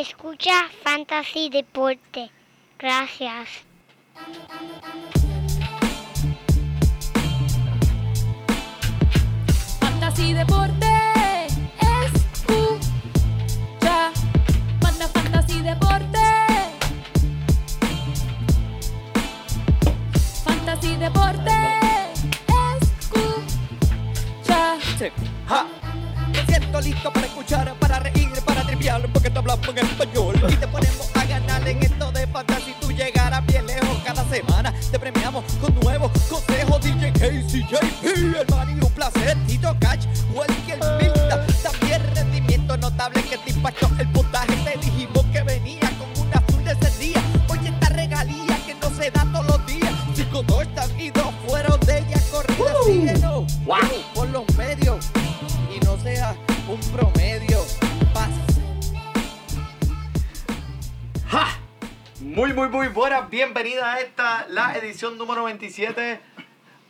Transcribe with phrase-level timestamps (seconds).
[0.00, 2.30] Escucha Fantasy Deporte.
[2.78, 3.48] Gracias.
[9.78, 10.86] Fantasy Deporte.
[12.06, 12.90] Escucha.
[14.80, 16.18] Manda Fantasy Deporte.
[20.46, 21.52] Fantasy Deporte.
[22.80, 24.78] Escucha.
[25.46, 25.66] Ja.
[26.32, 28.29] Me siento listo para escuchar, para reír,
[29.12, 30.34] porque te hablamos en español.
[30.48, 32.74] Y te ponemos a ganar en esto de fantasy.
[32.80, 34.72] Tú llegarás bien lejos cada semana.
[34.90, 36.80] Te premiamos con nuevos consejos.
[36.82, 38.04] DJ Casey, JP,
[38.40, 39.36] el man y un placer.
[39.46, 41.46] Tito Catch, Welker Milta.
[41.62, 44.08] También rendimiento notable que te impactó el
[62.40, 63.28] Muy, muy, muy buenas.
[63.28, 66.20] Bienvenida a esta, la edición número 27.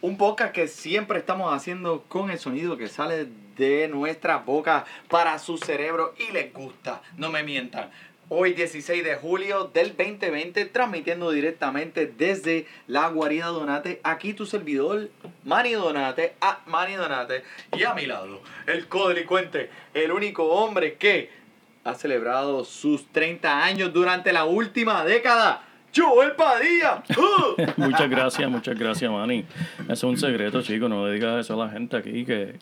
[0.01, 5.37] Un podcast que siempre estamos haciendo con el sonido que sale de nuestra boca para
[5.41, 7.03] su cerebro y les gusta.
[7.17, 7.91] No me mientan.
[8.29, 14.01] Hoy 16 de julio del 2020, transmitiendo directamente desde la guarida Donate.
[14.05, 15.11] Aquí tu servidor,
[15.43, 17.43] Manny Donate, a Manny Donate.
[17.77, 21.40] Y a mi lado, el codelincuente, el único hombre que
[21.85, 25.63] ha celebrado sus 30 años durante la última década.
[25.95, 27.03] Joel Padilla.
[27.17, 27.61] ¡Uh!
[27.77, 29.45] muchas gracias, muchas gracias, Manny.
[29.89, 30.89] Es un secreto, chico.
[30.89, 32.55] No le digas eso a la gente aquí que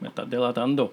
[0.00, 0.92] me estás delatando.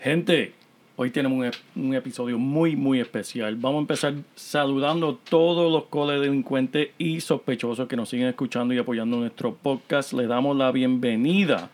[0.00, 0.52] Gente,
[0.96, 3.56] hoy tenemos un, un episodio muy, muy especial.
[3.56, 8.78] Vamos a empezar saludando a todos los codelincuentes y sospechosos que nos siguen escuchando y
[8.78, 10.12] apoyando nuestro podcast.
[10.12, 11.70] Le damos la bienvenida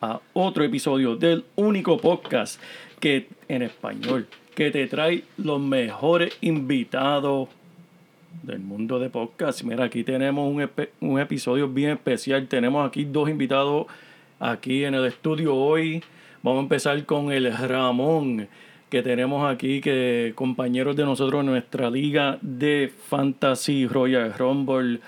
[0.00, 2.60] a otro episodio del único podcast
[3.00, 7.48] que en español que te trae los mejores invitados
[8.42, 9.62] del mundo de podcast.
[9.62, 10.68] Mira, aquí tenemos un,
[11.00, 12.46] un episodio bien especial.
[12.46, 13.86] Tenemos aquí dos invitados
[14.38, 16.02] aquí en el estudio hoy.
[16.42, 18.48] Vamos a empezar con el Ramón,
[18.88, 25.00] que tenemos aquí, que compañeros de nosotros en nuestra liga de Fantasy Royal Rumble,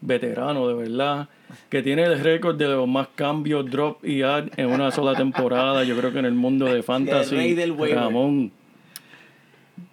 [0.00, 1.28] veterano de verdad,
[1.68, 5.84] que tiene el récord de los más cambios, drop y add en una sola temporada.
[5.84, 7.36] Yo creo que en el mundo de Fantasy.
[7.36, 7.98] rey del waiver.
[7.98, 8.52] Ramón,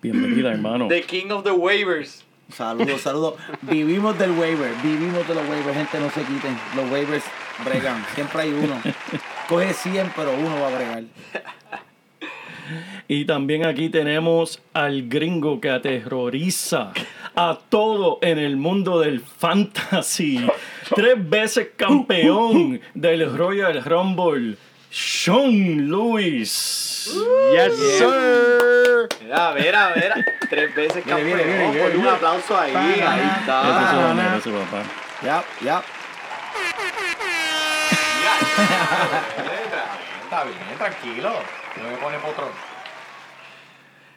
[0.01, 0.87] bienvenida, hermano.
[0.87, 2.23] The King of the Waivers.
[2.51, 3.35] Saludos, saludos.
[3.63, 6.55] Vivimos del waiver, vivimos de los waivers, gente, no se quiten.
[6.75, 7.23] Los waivers
[7.65, 8.79] bregan, siempre hay uno.
[9.49, 11.03] Coge 100, pero uno va a bregar.
[13.07, 16.91] Y también aquí tenemos al gringo que aterroriza
[17.35, 20.47] a todo en el mundo del fantasy.
[20.95, 24.57] Tres veces campeón del Royal Rumble,
[24.89, 27.11] Sean Lewis.
[27.51, 29.09] Yes, sir.
[29.21, 30.15] Mira, mira, mira.
[30.49, 31.39] Tres veces campeón.
[31.39, 32.73] Ponle un aplauso ahí.
[32.75, 33.91] Ahí es está.
[33.91, 34.83] su bandera, ese papá.
[35.23, 35.83] Ya, ya.
[40.23, 41.33] Está bien, tranquilo.
[41.81, 42.74] No me pone potro.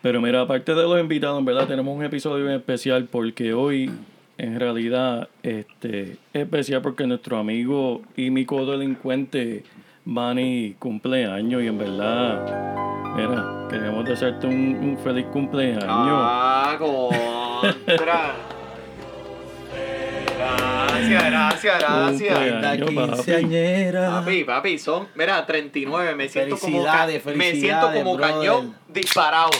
[0.02, 3.90] Pero mira, aparte de los invitados, en verdad tenemos un episodio bien especial porque hoy,
[4.36, 9.64] en realidad, este, es especial porque nuestro amigo y mi codelincuente
[10.04, 15.84] Manny cumpleaños y en verdad, mira, queremos desearte un, un feliz cumpleaños.
[15.86, 18.34] Ah, contra.
[21.08, 22.62] Gracias, gracias, gracias.
[22.62, 24.10] La quinceañera.
[24.10, 28.34] Papi, papi, son, mira, 39, me siento como ca- Felicidades, me siento felicidades, como brother.
[28.36, 29.50] cañón disparado,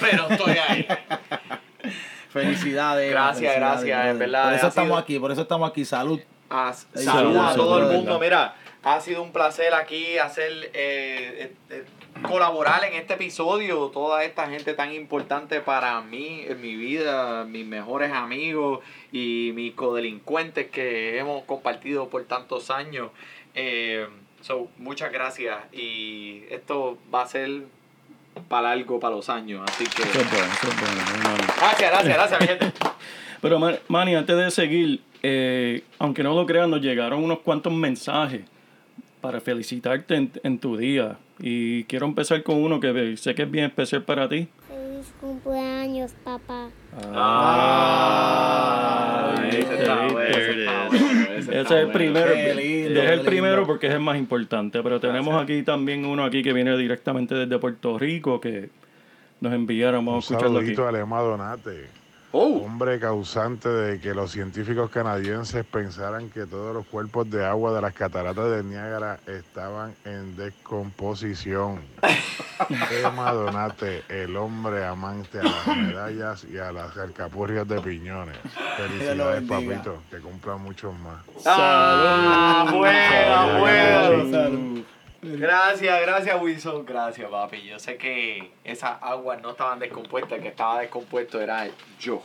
[0.00, 0.86] pero estoy ahí.
[2.30, 3.10] Felicidades.
[3.10, 5.84] Gracias, felicidades, gracias, en verdad, Por eso estamos sido- aquí, por eso estamos aquí.
[5.84, 6.20] Salud.
[6.50, 8.18] Ah, Ay, saludos a salud, todo el salud, mundo.
[8.20, 8.54] Mira,
[8.84, 11.84] ha sido un placer aquí hacer, eh, eh, eh,
[12.22, 13.86] colaborar en este episodio.
[13.92, 18.80] Toda esta gente tan importante para mí, en mi vida, mis mejores amigos
[19.12, 23.10] y mis codelincuentes que hemos compartido por tantos años.
[23.54, 24.06] Eh,
[24.40, 25.56] so, muchas gracias.
[25.72, 27.62] Y esto va a ser
[28.48, 29.62] para largo, para los años.
[29.68, 30.02] Así que.
[30.02, 31.44] Eso es bueno, eso es bueno, hermano.
[31.58, 32.72] Gracias, gracias, gracias, mi gente.
[33.40, 37.72] Pero Man- Manny, antes de seguir, eh, aunque no lo crean, nos llegaron unos cuantos
[37.72, 38.42] mensajes
[39.20, 41.16] para felicitarte en, en tu día.
[41.40, 44.48] Y quiero empezar con uno que sé que es bien especial para ti.
[44.66, 46.68] Feliz cumpleaños, papá.
[48.00, 52.34] Ah, ese está bueno, ese está bueno, ese Ese está es el primero.
[52.56, 54.82] Lindo, Deja el primero porque es el más importante.
[54.82, 58.70] Pero tenemos aquí también uno aquí que viene directamente desde Puerto Rico que
[59.40, 60.04] nos enviaron.
[60.04, 60.74] Vamos a Un escucharlo aquí.
[60.74, 61.86] saludito a Lema Donate.
[62.30, 67.72] Oh, hombre causante de que los científicos canadienses pensaran que todos los cuerpos de agua
[67.72, 71.80] de las cataratas de Niágara estaban en descomposición.
[72.90, 78.36] Emma Donate, el hombre amante a las medallas y a las alcapurrias de piñones.
[78.76, 81.22] Felicidades, papito, que cumplan muchos más.
[81.46, 84.84] ah, buena, buena.
[85.20, 87.62] Gracias, gracias Wilson, gracias papi.
[87.62, 91.68] Yo sé que esas aguas no estaban descompuestas, el que estaba descompuesto era
[91.98, 92.22] yo.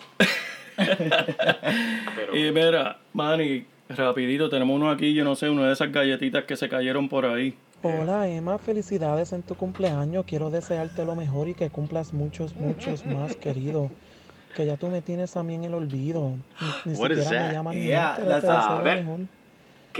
[2.15, 6.43] Pero, Y mira, Manny, rapidito, tenemos uno aquí, yo no sé, una de esas galletitas
[6.43, 7.57] que se cayeron por ahí.
[7.81, 10.23] Hola Emma, felicidades en tu cumpleaños.
[10.25, 13.91] Quiero desearte lo mejor y que cumplas muchos, muchos más, querido.
[14.55, 16.37] Que ya tú me tienes a mí en el olvido.
[16.85, 18.17] Ni, ni siquiera me llaman Yeah.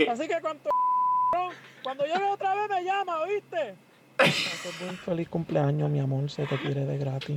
[0.08, 0.70] Así que cuando,
[1.84, 3.74] cuando llegue otra vez me llama, ¿oíste?
[4.80, 6.30] Buen feliz cumpleaños, mi amor.
[6.30, 7.36] Se te quiere de gratis.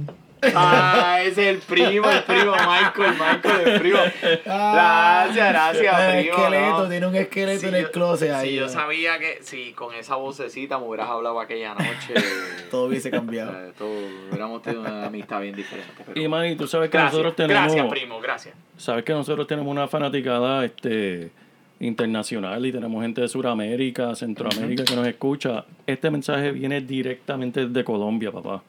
[0.56, 3.98] Ah, ese es el primo, el primo Michael, Michael, el primo.
[4.46, 6.38] Gracias, gracias, El primo.
[6.38, 6.90] esqueleto, ¿no?
[6.90, 8.50] tiene un esqueleto en el yo- closet ahí.
[8.50, 8.70] Si yo ¿no?
[8.70, 12.14] sabía que, si con esa vocecita me hubieras hablado aquella noche,
[12.72, 13.52] Todo hubiese cambiado.
[13.54, 13.90] eh, todo,
[14.30, 16.04] hubiéramos tenido una amistad bien diferente.
[16.06, 17.64] pero- Y Manny, tú sabes que gracias, nosotros tenemos...
[17.74, 18.56] gracias, primo, gracias.
[18.78, 21.32] Sabes que nosotros tenemos una fanaticada este,
[21.80, 25.66] internacional y tenemos gente de Sudamérica, Centroamérica que nos escucha.
[25.86, 28.64] Este mensaje viene directamente desde Colombia, papá.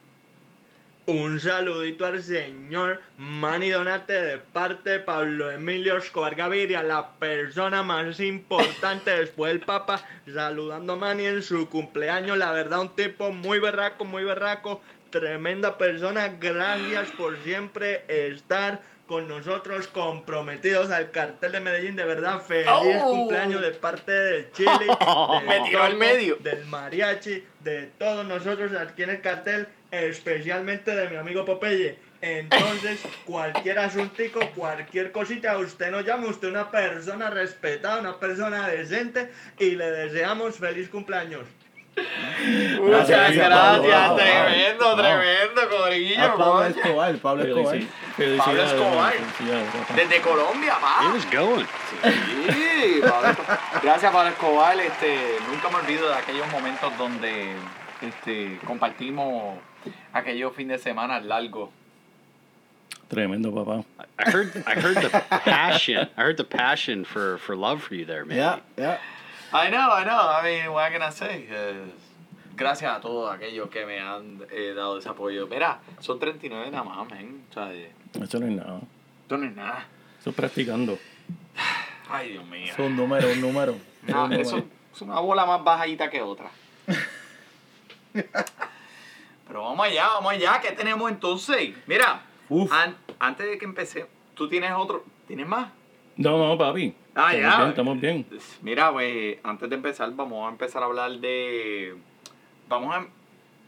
[1.05, 7.81] Un saludito al señor Manny Donate de parte de Pablo Emilio Escobar Gaviria, la persona
[7.81, 12.37] más importante después del Papa, saludando a Manny en su cumpleaños.
[12.37, 16.27] La verdad, un tipo muy berraco, muy berraco, tremenda persona.
[16.39, 18.79] Gracias por siempre estar
[19.09, 21.95] con nosotros comprometidos al cartel de Medellín.
[21.95, 23.09] De verdad, feliz Oh.
[23.09, 24.85] cumpleaños de parte del Chile,
[25.47, 26.35] Me tiró al medio.
[26.35, 31.97] del mariachi, de todos nosotros aquí en el cartel, especialmente de mi amigo Popeye.
[32.21, 39.31] Entonces, cualquier asuntico, cualquier cosita, usted nos llama, usted una persona respetada, una persona decente
[39.57, 41.45] y le deseamos feliz cumpleaños.
[42.79, 44.97] Muchas Gracias, gracias, tremendo, Wow.
[44.97, 46.23] tremendo, Corillo.
[46.23, 46.63] A Pablo.
[46.65, 47.79] Escobar, Pablo Escobar.
[48.37, 49.13] Pablo Escobar.
[49.95, 51.13] Desde Colombia, It va.
[51.13, 51.65] was going.
[52.49, 53.59] Sí, Pablo Escobar.
[53.83, 54.79] Gracias, Pablo Escobar.
[54.79, 57.53] Este, nunca me olvido de aquellos momentos donde
[58.01, 59.57] este, compartimos
[60.13, 61.69] aquellos fines de semana largos.
[63.09, 63.83] Tremendo, papá.
[64.19, 66.07] I heard I heard the passion.
[66.15, 68.37] I heard the passion for for love for you there, man.
[68.37, 68.97] Ya, ya.
[69.51, 70.29] I know, I know.
[70.29, 71.47] I mean, what can I say?
[71.49, 71.85] Eh,
[72.55, 75.47] gracias a todos aquellos que me han eh, dado ese apoyo.
[75.47, 77.43] Mira, son 39 nada más, men.
[77.49, 77.91] O sea, eh,
[78.21, 78.79] Eso no es nada.
[79.23, 79.85] esto no es nada.
[80.19, 80.97] Eso es practicando.
[82.09, 82.71] Ay, Dios mío.
[82.73, 83.75] Es un número, un número.
[84.07, 84.69] Es No, un eso número.
[84.93, 86.49] es una bola más bajita que otra.
[89.47, 90.59] Pero vamos allá, vamos allá.
[90.61, 91.73] ¿Qué tenemos entonces?
[91.87, 92.71] Mira, Uf.
[92.71, 94.05] an- antes de que empecé,
[94.35, 95.03] tú tienes otro.
[95.27, 95.69] ¿Tienes más?
[96.17, 96.93] No, no, papi.
[97.21, 97.57] Ah, estamos ya.
[97.57, 98.25] bien, estamos bien.
[98.61, 101.95] Mira, pues, antes de empezar, vamos a empezar a hablar de.
[102.69, 103.07] Vamos a,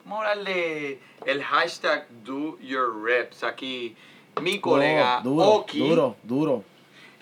[0.06, 3.44] vamos a hablar de el hashtag Do Your Reps.
[3.44, 3.95] Aquí,
[4.42, 6.63] mi colega Oh, duro, Oki duro, duro.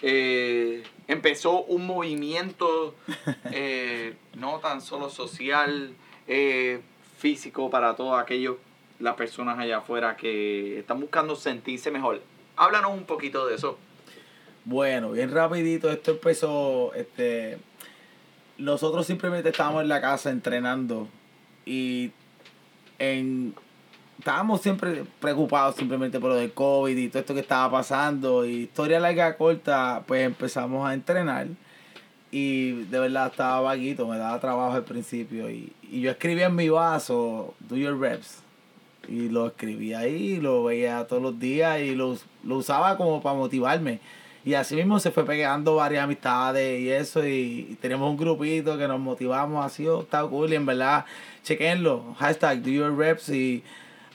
[0.04, 2.94] eh, empezó un movimiento
[3.52, 5.94] eh, no tan solo social,
[6.28, 6.82] eh,
[7.18, 8.58] físico para todos aquellos,
[9.00, 12.22] las personas allá afuera que están buscando sentirse mejor.
[12.56, 13.78] Háblanos un poquito de eso.
[14.70, 17.58] Bueno, bien rapidito, esto empezó, este,
[18.60, 21.08] nosotros simplemente estábamos en la casa entrenando
[21.66, 22.12] y
[23.00, 23.56] en,
[24.20, 28.66] estábamos siempre preocupados simplemente por lo del COVID y todo esto que estaba pasando y
[28.66, 31.48] historia larga corta, pues empezamos a entrenar
[32.30, 36.56] y de verdad estaba vaguito, me daba trabajo al principio y, y yo escribía en
[36.56, 38.44] mi vaso, do your reps.
[39.08, 43.36] Y lo escribía ahí, lo veía todos los días y lo, lo usaba como para
[43.36, 44.00] motivarme.
[44.46, 47.26] Y así mismo se fue pegando varias amistades y eso.
[47.26, 50.52] Y, y tenemos un grupito que nos motivamos así, oh, está cool.
[50.54, 51.06] Y en verdad,
[51.44, 52.16] chequenlo.
[52.18, 53.30] Hashtag do your reps.
[53.30, 53.64] Y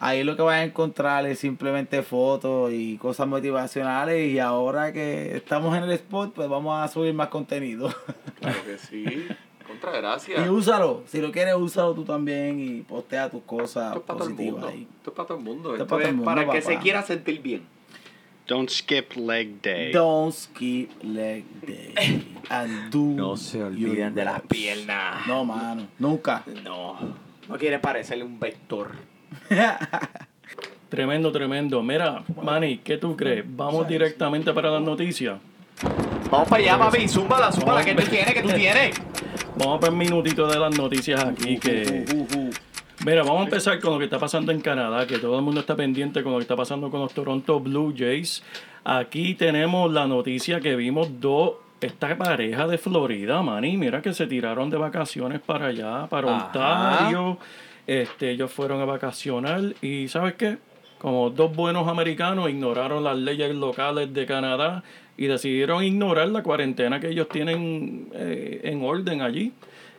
[0.01, 4.33] ahí lo que van a encontrar es simplemente fotos y cosas motivacionales.
[4.33, 7.93] Y ahora que estamos en el spot, pues vamos a subir más contenido.
[8.41, 9.29] Claro que sí.
[9.67, 10.45] Contra gracias.
[10.45, 11.03] y úsalo.
[11.07, 12.61] Si lo quieres, úsalo tú también.
[12.61, 14.69] Y postea tus cosas Esto es para todo el positivas mundo.
[14.69, 14.89] ahí.
[14.97, 15.73] Esto es para todo el mundo.
[15.73, 17.74] Esto es para todo el mundo, para que se quiera sentir bien.
[18.47, 19.91] Don't skip leg day.
[19.91, 22.23] Don't skip leg day.
[22.51, 23.15] And do
[23.75, 24.43] your reps.
[24.49, 25.27] piernas.
[25.27, 25.87] No, mano.
[25.99, 26.45] Nunca.
[26.63, 26.99] No.
[27.49, 28.93] No quiere parecerle un vector.
[30.91, 31.83] Tremendo, tremendo.
[31.83, 33.45] Mira, Manny, ¿qué tú crees?
[33.49, 35.41] ¿Vamos directamente para las noticias?
[36.31, 37.09] Vamos para allá, papi.
[37.09, 37.85] Zúmbala, zúmbala.
[37.85, 38.33] ¿Qué tú tienes?
[38.33, 38.95] ¿Qué tú tienes?
[39.57, 42.05] Vamos para el minutito de las noticias aquí que...
[42.13, 42.44] Uh, uh, uh.
[43.05, 45.61] Mira, vamos a empezar con lo que está pasando en Canadá, que todo el mundo
[45.61, 48.43] está pendiente con lo que está pasando con los Toronto Blue Jays.
[48.83, 54.27] Aquí tenemos la noticia que vimos dos, esta pareja de Florida, Manny, mira que se
[54.27, 56.47] tiraron de vacaciones para allá, para Ajá.
[56.47, 57.39] Ontario.
[57.87, 60.57] Este, ellos fueron a vacacionar y ¿sabes qué?
[60.97, 64.83] Como dos buenos americanos ignoraron las leyes locales de Canadá
[65.19, 69.53] y decidieron ignorar la cuarentena que ellos tienen eh, en orden allí.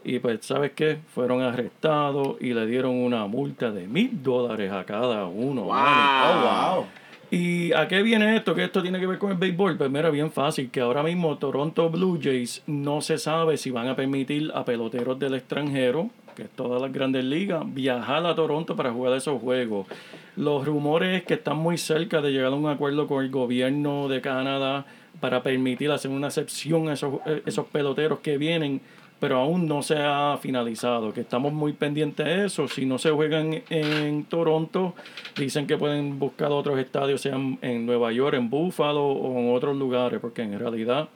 [0.06, 1.00] Y pues, ¿sabes qué?
[1.16, 5.66] Fueron arrestados y le dieron una multa de mil dólares a cada uno.
[5.66, 6.46] Manny.
[6.46, 6.86] Oh, wow.
[7.32, 8.54] ¿Y a qué viene esto?
[8.54, 9.78] Que esto tiene que ver con el béisbol.
[9.78, 13.88] Pues mira, bien fácil, que ahora mismo Toronto Blue Jays no se sabe si van
[13.88, 18.76] a permitir a peloteros del extranjero, que es todas las grandes ligas, viajar a Toronto
[18.76, 19.88] para jugar esos juegos.
[20.36, 24.08] Los rumores es que están muy cerca de llegar a un acuerdo con el gobierno
[24.08, 24.86] de Canadá
[25.20, 28.82] para permitir hacer una excepción a esos, eh, esos peloteros que vienen,
[29.20, 32.68] pero aún no se ha finalizado, que estamos muy pendientes de eso.
[32.68, 34.94] Si no se juegan en Toronto,
[35.38, 39.76] dicen que pueden buscar otros estadios, sean en Nueva York, en Buffalo o en otros
[39.76, 41.10] lugares, porque en realidad,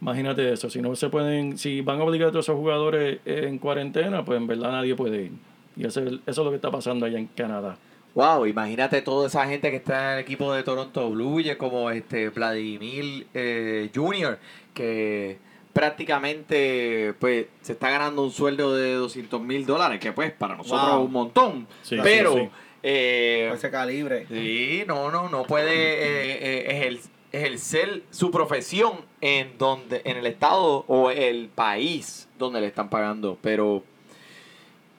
[0.00, 3.58] imagínate eso, si no se pueden, si van a obligar a todos esos jugadores en
[3.58, 5.32] cuarentena, pues en verdad nadie puede ir.
[5.76, 7.76] Y eso es, eso es lo que está pasando allá en Canadá.
[8.14, 11.90] Wow, imagínate toda esa gente que está en el equipo de Toronto Blue Jays, como
[11.90, 14.38] este Vladimir eh, Jr.,
[14.74, 15.38] que
[15.72, 20.90] prácticamente pues se está ganando un sueldo de 200 mil dólares, que pues para nosotros
[20.90, 21.00] Wow.
[21.00, 21.66] es un montón.
[21.82, 22.50] Sí, pero sí, sí.
[22.82, 24.26] eh, Ese calibre.
[24.28, 26.38] Sí, no, no, no puede eh,
[26.70, 32.66] eh, ejer- ejercer su profesión en donde, en el estado o el país donde le
[32.66, 33.38] están pagando.
[33.40, 33.82] Pero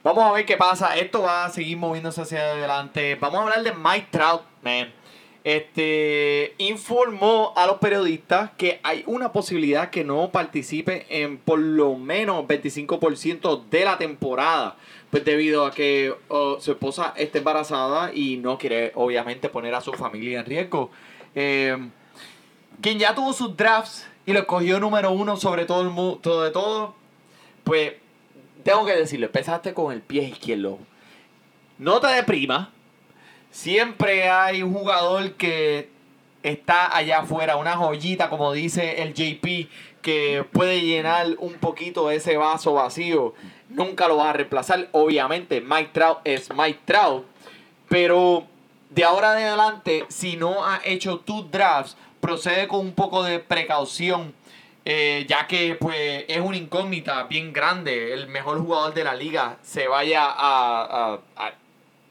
[0.03, 0.95] vamos a ver qué pasa.
[0.97, 3.15] Esto va a seguir moviéndose hacia adelante.
[3.15, 4.91] Vamos a hablar de Mike Trout, man.
[5.43, 11.95] Este informó a los periodistas que hay una posibilidad que no participe en por lo
[11.95, 14.77] menos 25% de la temporada.
[15.11, 19.81] Pues debido a que oh, su esposa está embarazada y no quiere obviamente poner a
[19.81, 20.91] su familia en riesgo.
[21.35, 21.77] Eh,
[22.81, 26.51] quien ya tuvo sus drafts y lo escogió número uno sobre todo el mundo, de
[26.51, 26.95] todo,
[27.63, 27.93] pues
[28.63, 30.79] tengo que decirlo, empezaste con el pie izquierdo.
[31.77, 32.69] No te deprimas.
[33.53, 35.87] Siempre hay un jugador que
[36.41, 39.69] está allá afuera, una joyita, como dice el JP,
[40.01, 43.35] que puede llenar un poquito ese vaso vacío.
[43.69, 44.89] Nunca lo vas a reemplazar.
[44.91, 47.25] Obviamente, Mike Trout es Mike Trout.
[47.89, 48.47] Pero
[48.89, 53.37] de ahora en adelante, si no has hecho tus drafts, procede con un poco de
[53.37, 54.33] precaución.
[54.85, 58.13] eh, ya que pues es una incógnita bien grande.
[58.13, 61.19] El mejor jugador de la liga se vaya a,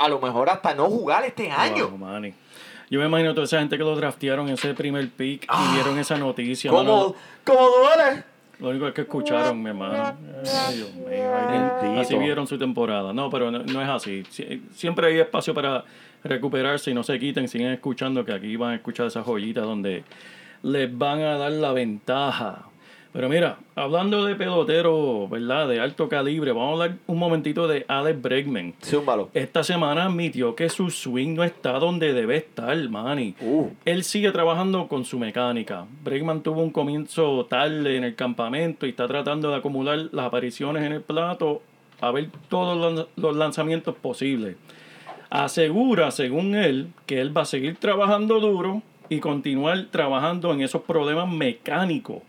[0.04, 1.88] a lo mejor hasta no jugar este año.
[1.88, 2.22] Wow.
[2.90, 6.16] Yo me imagino toda esa gente que lo draftearon ese primer pick y vieron esa
[6.18, 6.70] noticia.
[6.70, 8.24] ¿Cómo, cómo duele?
[8.58, 10.14] Lo único es que escucharon, mi hermano.
[10.68, 12.00] Ay, Dios mío.
[12.00, 13.12] Así vieron su temporada.
[13.12, 14.22] No, pero no, no es así.
[14.30, 15.84] Sie- Siempre hay espacio para
[16.22, 17.48] recuperarse y no se quiten.
[17.48, 20.04] Siguen escuchando que aquí van a escuchar esas joyitas donde
[20.62, 22.66] les van a dar la ventaja.
[23.12, 25.68] Pero mira, hablando de pelotero, ¿verdad?
[25.68, 28.72] De alto calibre, vamos a hablar un momentito de Alex Bregman.
[28.82, 29.28] Zúmbalo.
[29.34, 33.34] Esta semana admitió que su swing no está donde debe estar, Manny.
[33.42, 33.68] Uh.
[33.84, 35.84] Él sigue trabajando con su mecánica.
[36.02, 40.82] Bregman tuvo un comienzo tarde en el campamento y está tratando de acumular las apariciones
[40.82, 41.60] en el plato
[42.00, 44.56] a ver todos los- los lanzamientos posibles.
[45.30, 50.82] Asegura, según él, que él va a seguir trabajando duro y continuar trabajando en esos
[50.82, 52.22] problemas mecánicos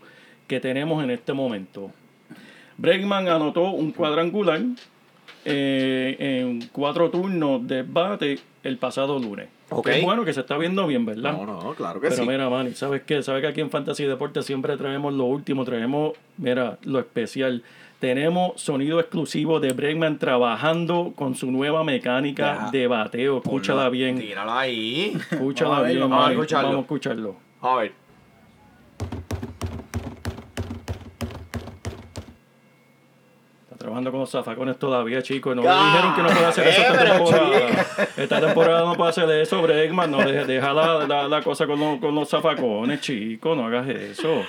[0.46, 1.90] que tenemos en este momento.
[2.76, 4.60] Bregman anotó un cuadrangular
[5.44, 9.48] eh, en cuatro turnos de bate el pasado lunes.
[9.70, 9.88] Ok.
[9.88, 11.32] Es bueno que se está viendo bien, ¿verdad?
[11.32, 12.28] No, no, claro que Pero sí.
[12.28, 13.22] mira, Manny, ¿sabes qué?
[13.22, 15.64] ¿Sabes que aquí en Fantasy Deportes siempre traemos lo último?
[15.64, 17.62] Traemos, mira, lo especial.
[18.00, 23.38] Tenemos sonido exclusivo de Bregman trabajando con su nueva mecánica de bateo.
[23.38, 24.18] Escúchala bien.
[24.18, 25.16] Tírala ahí.
[25.30, 26.68] Escúchala Vamos a bien, vamos a escucharlo.
[26.68, 27.36] Vamos a escucharlo.
[27.62, 28.03] A ver.
[33.84, 35.54] Trabajando con los zafacones todavía, chicos.
[35.54, 37.86] No le dijeron que no puede hacer eso esta pero, temporada.
[38.16, 40.10] Esta temporada no puede hacer eso, Bregman.
[40.10, 43.54] No, deja, deja la, la- la cosa con, los- con los zafacones, chicos.
[43.54, 44.42] No hagas eso.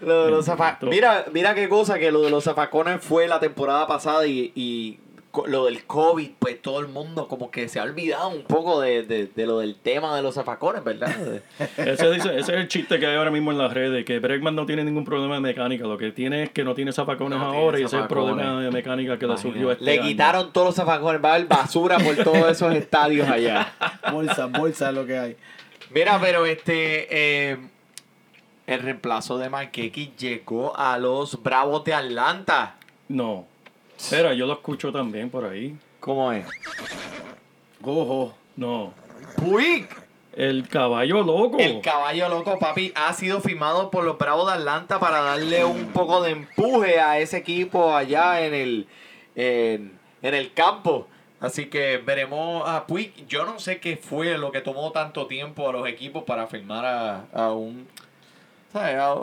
[0.00, 0.78] Lo los zafa-.
[0.82, 4.98] Mira, mira qué cosa que lo de los zafacones fue la temporada pasada y,
[5.46, 9.02] lo del COVID, pues todo el mundo como que se ha olvidado un poco de,
[9.02, 11.10] de- de lo del tema de los zafacones, ¿verdad?
[11.78, 14.54] Ese, dice- ese es el chiste que hay ahora mismo en las redes, que Bregman
[14.54, 17.46] no tiene ningún problema de mecánica, lo que tiene es que no tiene zafacones No
[17.46, 20.02] tiene ahora y ese es el problema de mecánica que le surgió este Le año.
[20.02, 23.72] quitaron todos los zafacones, va a haber basura por todos esos estadios allá.
[24.12, 25.36] Bolsa, bolsa es lo que hay.
[25.94, 27.06] Mira, pero este
[27.52, 27.56] eh,
[28.66, 32.76] el reemplazo de Marquequi llegó a los Bravos de Atlanta.
[33.08, 33.46] No.
[34.02, 35.76] Espera, yo lo escucho también por ahí.
[36.00, 36.44] ¿Cómo es?
[37.82, 38.34] Ojo.
[38.56, 38.92] No.
[39.36, 39.88] Puig.
[40.34, 41.58] El caballo loco.
[41.60, 45.86] El caballo loco, papi, ha sido firmado por los Bravos de Atlanta para darle un
[45.92, 48.88] poco de empuje a ese equipo allá en el,
[49.36, 51.06] en, en el campo.
[51.38, 53.26] Así que veremos a Puig.
[53.28, 56.84] Yo no sé qué fue lo que tomó tanto tiempo a los equipos para firmar
[56.84, 57.86] a, a un,
[58.72, 58.96] ¿sabes?
[58.96, 59.14] A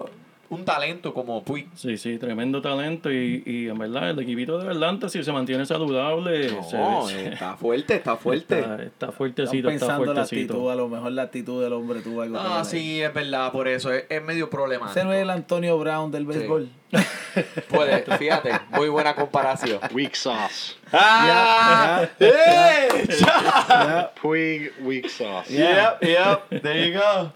[0.50, 1.68] un talento como Puig.
[1.76, 3.12] Sí, sí, tremendo talento.
[3.12, 7.28] Y, y en verdad, el equipito de Atlanta, si se mantiene saludable, No, se- se-
[7.34, 8.60] está fuerte, está fuerte.
[8.60, 10.54] Está, está fuertecito, está pensando la fuertecito.
[10.54, 12.66] actitud, a lo mejor la actitud del hombre tuvo algo Ah, ahí.
[12.66, 15.00] sí, es verdad, por eso es, es medio problemático.
[15.00, 16.70] Ese no es el Antonio Brown del béisbol.
[17.70, 19.80] Puede, fíjate, muy buena comparación.
[19.94, 20.74] Weak sauce.
[20.92, 22.08] ¡Ah!
[22.20, 23.08] Ya, ¡Eh!
[23.20, 24.12] Ya.
[24.20, 25.54] Puig weak sauce.
[25.54, 27.32] Yep, yep, there you go.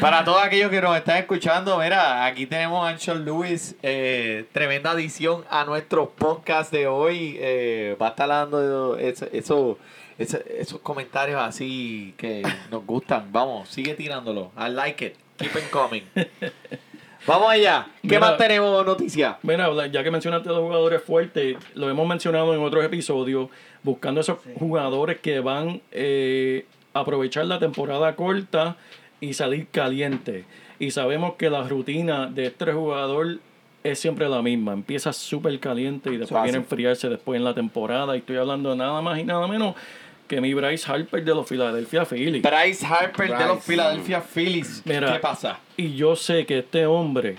[0.00, 4.92] Para todos aquellos que nos están escuchando, mira, aquí tenemos a Anshon Lewis, eh, tremenda
[4.92, 7.36] adición a nuestro podcast de hoy.
[7.38, 9.78] Eh, va a estar dando eso, eso-
[10.18, 13.26] eso- esos comentarios así que nos gustan.
[13.32, 14.50] Vamos, sigue tirándolo.
[14.56, 15.14] I like it.
[15.36, 16.02] Keep it coming.
[17.26, 17.86] Vamos allá.
[18.02, 18.20] ¿Qué Mira.
[18.20, 19.36] más tenemos noticias?
[19.42, 23.48] Mira, ya que mencionaste a los jugadores fuertes, lo hemos mencionado en otros episodios,
[23.82, 28.76] buscando esos jugadores que van eh, a aprovechar la temporada corta
[29.22, 30.44] y salir caliente.
[30.78, 33.38] Y sabemos que la rutina de este jugador
[33.84, 34.72] es siempre la misma.
[34.72, 38.16] Empieza súper caliente y después viene a enfriarse después en la temporada.
[38.16, 39.76] Y estoy hablando de nada más y nada menos
[40.26, 42.42] que mi Bryce Harper de los Philadelphia Phillies.
[42.42, 43.64] Bryce Harper de los.
[43.64, 44.82] Philadelphia Phillies.
[44.84, 45.12] Mira.
[45.12, 45.60] ¿Qué pasa?
[45.76, 47.36] Y yo sé que este hombre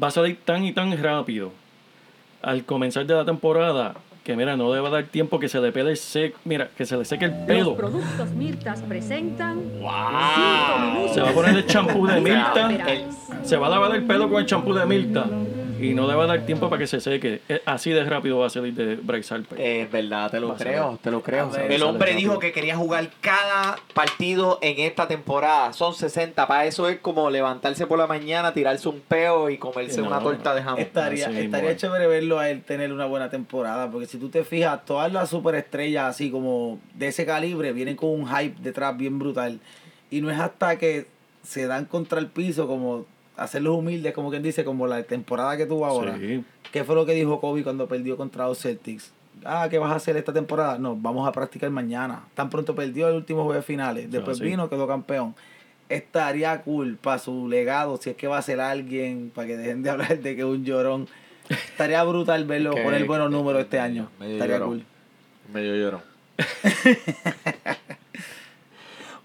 [0.00, 1.52] va a salir tan y tan rápido
[2.40, 3.96] al comenzar de la temporada
[4.28, 6.68] que mira, no le va a dar tiempo que se le pele el sec, mira,
[6.76, 7.74] que se le seque el Los pelo.
[7.74, 11.08] productos Mirtas presentan ¡Wow!
[11.14, 12.68] Se va a poner el champú de Mirta,
[13.42, 15.24] se va a lavar el pelo con el champú de Mirta
[15.80, 17.40] y no le va a dar tiempo para que se seque.
[17.48, 19.60] Eh, Así de rápido va a salir de Bryce Harper.
[19.60, 21.50] Es verdad, te lo creo, te lo creo.
[21.56, 22.28] El hombre rápido.
[22.30, 25.72] dijo que quería jugar cada partido en esta temporada.
[25.72, 26.46] Son 60.
[26.46, 30.08] Para eso es como levantarse por la mañana, tirarse un peo y comerse No.
[30.08, 30.80] una torta de jamón.
[30.80, 31.76] Estaría, Así estaría es.
[31.76, 35.28] chévere verlo a él tener una buena temporada, porque si tú te fijas, todas las
[35.30, 39.60] superestrellas así como de ese calibre vienen con un hype detrás bien brutal.
[40.10, 41.06] Y no es hasta que
[41.42, 43.06] se dan contra el piso como
[43.38, 46.16] hacerlos humildes, como quien dice, como la temporada que tuvo ahora.
[46.18, 46.44] Sí.
[46.72, 49.12] ¿Qué fue lo que dijo Kobe cuando perdió contra los Celtics?
[49.44, 50.78] Ah, ¿qué vas a hacer esta temporada?
[50.78, 52.24] No, vamos a practicar mañana.
[52.34, 54.10] Tan pronto perdió el último juego de finales.
[54.10, 54.44] Después así.
[54.44, 55.34] vino, quedó campeón.
[55.88, 59.82] Estaría cool para su legado, si es que va a ser alguien, para que dejen
[59.82, 61.08] de hablar de que es un llorón.
[61.48, 64.10] Estaría brutal verlo Que- poner buenos que- números este año.
[64.20, 64.68] Estaría llorón.
[64.68, 64.84] cool.
[65.54, 66.02] Medio lloro.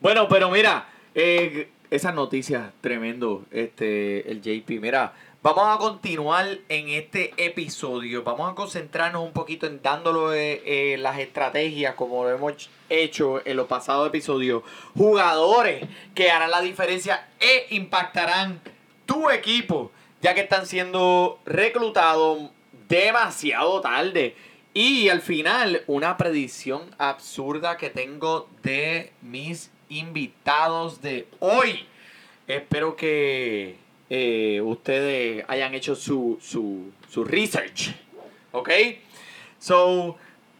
[0.01, 0.85] bueno, pero mira,
[1.15, 4.82] eh, esas noticias, tremendo, este, el JP.
[4.82, 8.23] Mira, vamos a continuar en este episodio.
[8.23, 13.58] Vamos a concentrarnos un poquito en dándole eh, las estrategias, como lo hemos hecho en
[13.58, 14.63] los pasados episodios.
[14.97, 18.60] Jugadores que harán la diferencia e impactarán
[19.06, 22.49] tu equipo, ya que están siendo reclutados
[22.89, 24.36] demasiado tarde.
[24.73, 31.86] Y al final, una predicción absurda que tengo de mis invitados de hoy.
[32.47, 33.77] Espero que
[34.10, 37.95] eh, ustedes hayan hecho su, su, su research.
[38.51, 38.69] ¿Ok?
[39.60, 40.17] So,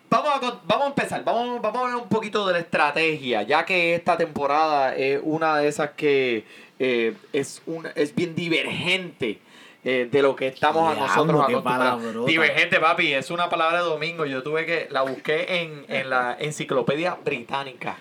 [0.10, 1.24] vamos a, vamos a empezar.
[1.24, 5.58] Vamos, vamos a ver un poquito de la estrategia, ya que esta temporada es una
[5.58, 6.46] de esas que
[6.80, 9.40] eh, es, una, es bien divergente.
[9.84, 12.26] eh, de lo que estamos a nosotros acostumbrados.
[12.26, 14.26] Divergente, papi, es una palabra de domingo.
[14.26, 17.98] Yo tuve que, la busqué en, en la enciclopedia británica.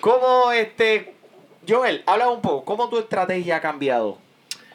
[0.00, 1.12] ¿Cómo este,
[1.68, 4.16] Joel, habla un poco, ¿cómo tu estrategia ha cambiado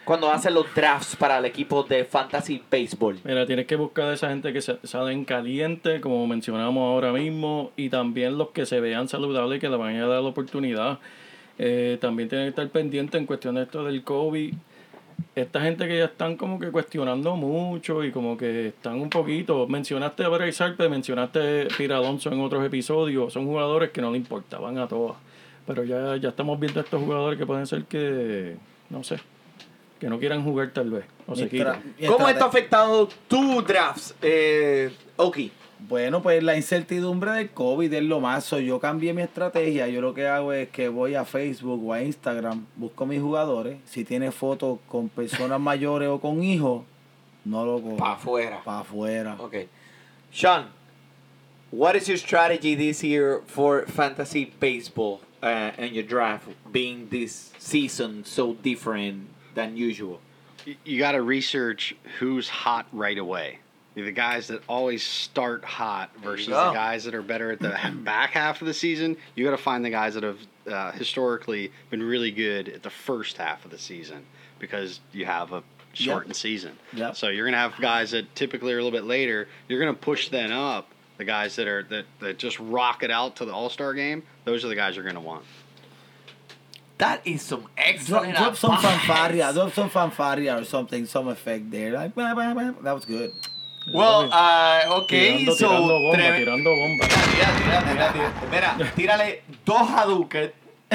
[0.03, 3.19] cuando haces los drafts para el equipo de Fantasy Baseball?
[3.23, 7.89] Mira, tienes que buscar a esa gente que salen caliente, como mencionamos ahora mismo, y
[7.89, 10.99] también los que se vean saludables y que le van a dar la oportunidad.
[11.57, 14.53] Eh, también tienen que estar pendientes en cuestión de esto del COVID.
[15.35, 19.67] Esta gente que ya están como que cuestionando mucho y como que están un poquito.
[19.67, 23.33] Mencionaste a Bryce Harper, mencionaste a Pira Alonso en otros episodios.
[23.33, 25.17] Son jugadores que no le importaban a todas.
[25.67, 28.55] Pero ya, ya estamos viendo a estos jugadores que pueden ser que,
[28.89, 29.19] no sé,
[29.99, 31.05] que no quieran jugar tal vez.
[31.27, 31.49] O se
[32.07, 35.51] ¿Cómo está afectando tu drafts, eh, Oki?
[35.79, 38.45] Bueno, pues la incertidumbre del COVID es lo más.
[38.45, 39.87] So, yo cambié mi estrategia.
[39.87, 43.77] Yo lo que hago es que voy a Facebook o a Instagram, busco mis jugadores.
[43.85, 46.83] Si tiene fotos con personas mayores o con hijos,
[47.43, 47.97] no lo cojo.
[47.97, 48.61] Para afuera.
[48.63, 49.35] Para afuera.
[49.39, 49.55] Ok.
[50.31, 50.67] Sean,
[51.71, 57.51] what is your strategy this year for fantasy baseball uh, and your draft being this
[57.59, 60.19] season so different than usual?
[60.83, 63.59] You got to research who's hot right away.
[64.03, 68.31] The guys that always start hot versus the guys that are better at the back
[68.31, 69.15] half of the season.
[69.35, 72.89] You got to find the guys that have uh, historically been really good at the
[72.89, 74.25] first half of the season
[74.59, 76.73] because you have a shortened season.
[76.93, 77.15] Yep.
[77.15, 79.47] So you're gonna have guys that typically are a little bit later.
[79.69, 83.37] You're gonna push then up the guys that are that, that just rock it out
[83.37, 84.23] to the All Star game.
[84.43, 85.45] Those are the guys you're gonna want.
[86.97, 88.99] That is some Drop, excellent drop some advice.
[89.01, 91.91] fanfaria, drop some fanfaria or something, some effect there.
[91.91, 92.71] Like, bah, bah, bah.
[92.83, 93.31] that was good.
[93.87, 95.67] Well, uh, ok, tirando, so...
[95.67, 97.05] tirando bomba, tre- tirando bomba.
[97.07, 98.31] Tira, tira, tira, tira.
[98.77, 100.51] Mira, tírale dos Hadouken.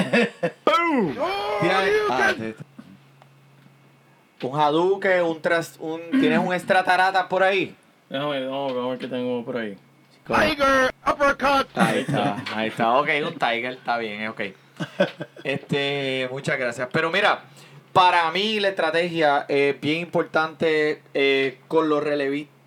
[0.64, 1.16] ¡Boom!
[1.60, 1.92] Tírale...
[2.10, 2.54] Ah, te-
[4.46, 5.76] un Hadouken, un tras...
[5.78, 7.74] Un, ¿Tienes un Stratarata por ahí?
[8.08, 9.76] Déjame, vamos a ver qué tengo por ahí.
[10.26, 11.68] Tiger uppercut.
[11.76, 12.92] Ahí está, ahí está.
[12.98, 14.40] Ok, un Tiger, está bien, ok.
[15.44, 16.88] Este, muchas gracias.
[16.92, 17.42] Pero mira,
[17.92, 22.59] para mí la estrategia es bien importante eh, con los relevistas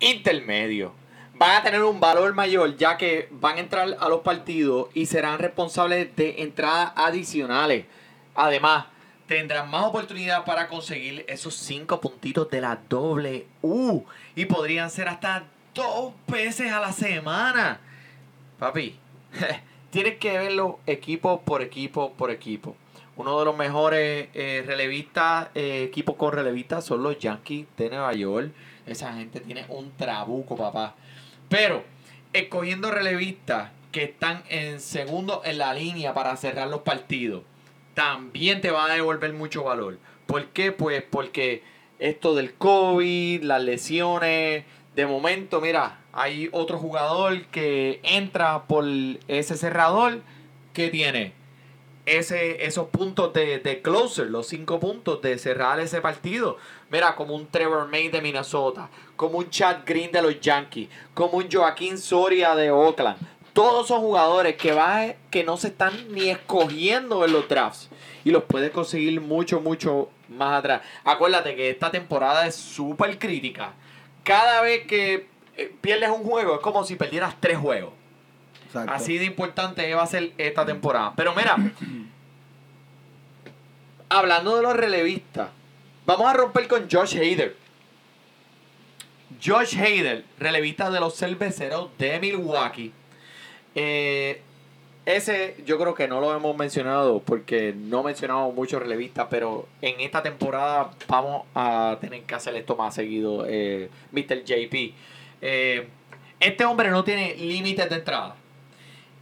[0.00, 0.92] intermedios.
[1.36, 5.06] Van a tener un valor mayor ya que van a entrar a los partidos y
[5.06, 7.86] serán responsables de entradas adicionales.
[8.34, 8.86] Además,
[9.26, 14.04] tendrán más oportunidad para conseguir esos cinco puntitos de la doble U.
[14.36, 15.44] Y podrían ser hasta
[15.74, 17.80] dos veces a la semana.
[18.58, 18.96] Papi,
[19.90, 22.76] tienes que verlo equipo por equipo por equipo.
[23.16, 28.12] Uno de los mejores eh, relevistas, eh, equipos con relevistas, son los Yankees de Nueva
[28.12, 28.52] York.
[28.86, 30.94] Esa gente tiene un trabuco, papá.
[31.48, 31.84] Pero,
[32.32, 37.42] escogiendo relevistas que están en segundo en la línea para cerrar los partidos,
[37.94, 39.98] también te va a devolver mucho valor.
[40.26, 40.72] ¿Por qué?
[40.72, 41.62] Pues porque
[41.98, 44.64] esto del COVID, las lesiones,
[44.96, 48.84] de momento, mira, hay otro jugador que entra por
[49.28, 50.20] ese cerrador
[50.72, 51.32] que tiene
[52.06, 56.58] ese, esos puntos de, de closer, los cinco puntos de cerrar ese partido.
[56.94, 61.38] Mira, como un Trevor May de Minnesota, como un Chad Green de los Yankees, como
[61.38, 63.18] un Joaquín Soria de Oakland.
[63.52, 67.90] Todos son jugadores que, va, que no se están ni escogiendo en los drafts.
[68.24, 70.82] Y los puedes conseguir mucho, mucho más atrás.
[71.02, 73.72] Acuérdate que esta temporada es súper crítica.
[74.22, 75.26] Cada vez que
[75.56, 77.92] eh, pierdes un juego es como si perdieras tres juegos.
[78.66, 78.92] Exacto.
[78.92, 81.12] Así de importante va a ser esta temporada.
[81.16, 81.56] Pero mira,
[84.08, 85.48] hablando de los relevistas,
[86.06, 87.56] vamos a romper con Josh Hader.
[89.44, 92.92] Josh Hader, relevista de los cerveceros de Milwaukee.
[93.74, 94.40] Eh,
[95.06, 100.00] ese yo creo que no lo hemos mencionado porque no mencionamos muchos relevistas, pero en
[100.00, 104.44] esta temporada vamos a tener que hacer esto más seguido, eh, Mr.
[104.44, 104.94] JP.
[105.42, 105.88] Eh,
[106.40, 108.36] este hombre no tiene límites de entrada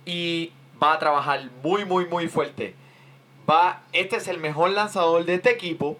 [0.04, 2.74] y va a trabajar muy, muy, muy fuerte.
[3.48, 5.98] Va, este es el mejor lanzador de este equipo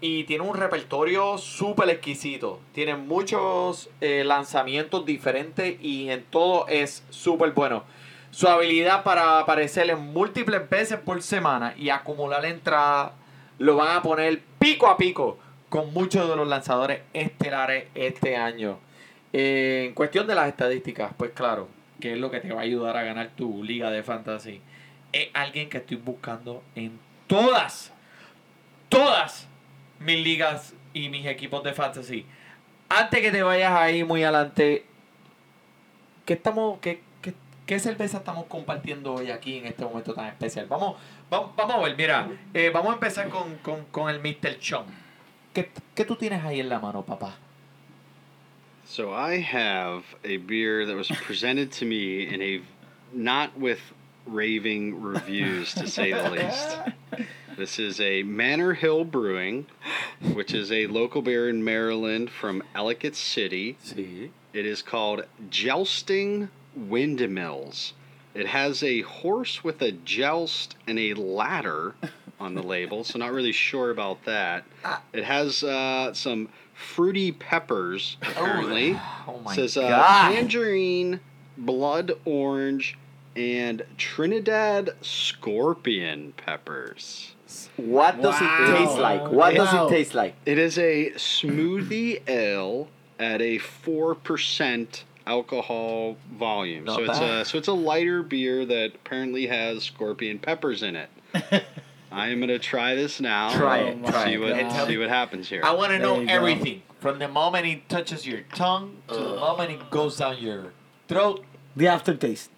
[0.00, 2.60] y tiene un repertorio súper exquisito.
[2.72, 7.84] Tiene muchos eh, lanzamientos diferentes y en todo es súper bueno.
[8.30, 13.12] Su habilidad para aparecer en múltiples veces por semana y acumular entradas
[13.58, 15.38] lo van a poner pico a pico
[15.70, 18.78] con muchos de los lanzadores estelares este año.
[19.32, 21.68] Eh, en cuestión de las estadísticas, pues claro,
[22.00, 24.60] que es lo que te va a ayudar a ganar tu liga de fantasy.
[25.12, 27.92] Es alguien que estoy buscando en todas,
[28.90, 29.48] todas
[30.00, 32.26] mis ligas y mis equipos de fantasy.
[32.88, 34.84] Antes que te vayas ahí muy adelante,
[36.24, 37.34] ¿qué, estamos, qué, qué,
[37.66, 40.66] qué cerveza estamos compartiendo hoy aquí en este momento tan especial?
[40.66, 40.96] Vamos,
[41.28, 44.58] vamos, vamos a ver, mira, eh, vamos a empezar con, con, con el Mr.
[44.58, 44.84] Chum.
[45.52, 47.36] ¿Qué, ¿Qué tú tienes ahí en la mano, papá?
[48.86, 52.62] So I have a beer that was presented to me in a
[53.12, 53.80] not with
[54.26, 56.78] raving reviews to say the least.
[57.56, 59.64] This is a Manor Hill Brewing,
[60.34, 63.78] which is a local beer in Maryland from Ellicott City.
[63.82, 64.28] Sí.
[64.52, 67.94] It is called Jousting Windmills.
[68.34, 71.94] It has a horse with a joust and a ladder
[72.38, 74.64] on the label, so not really sure about that.
[75.14, 79.00] It has uh, some fruity peppers apparently.
[79.26, 80.32] Oh my says uh, God.
[80.34, 81.20] tangerine,
[81.56, 82.98] blood orange,
[83.34, 87.32] and Trinidad scorpion peppers.
[87.76, 88.64] What does Wow.
[88.74, 89.30] it taste like?
[89.30, 90.34] What does it taste like?
[90.44, 96.84] It is a smoothie ale at a four percent alcohol volume.
[96.84, 100.96] Not so it's a so it's a lighter beer that apparently has scorpion peppers in
[100.96, 101.08] it.
[102.12, 103.52] I am gonna try this now.
[103.56, 103.98] Try Oh it.
[104.00, 105.60] my Try See what And tell see me- what happens here.
[105.64, 106.32] I want to know you go.
[106.32, 110.72] everything from the moment it touches your tongue to the moment it goes down your
[111.08, 111.44] throat.
[111.76, 112.50] The aftertaste.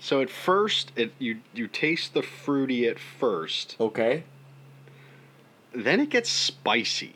[0.00, 4.24] So at first, it you you taste the fruity at first, Okay.
[5.74, 7.14] then it gets spicy.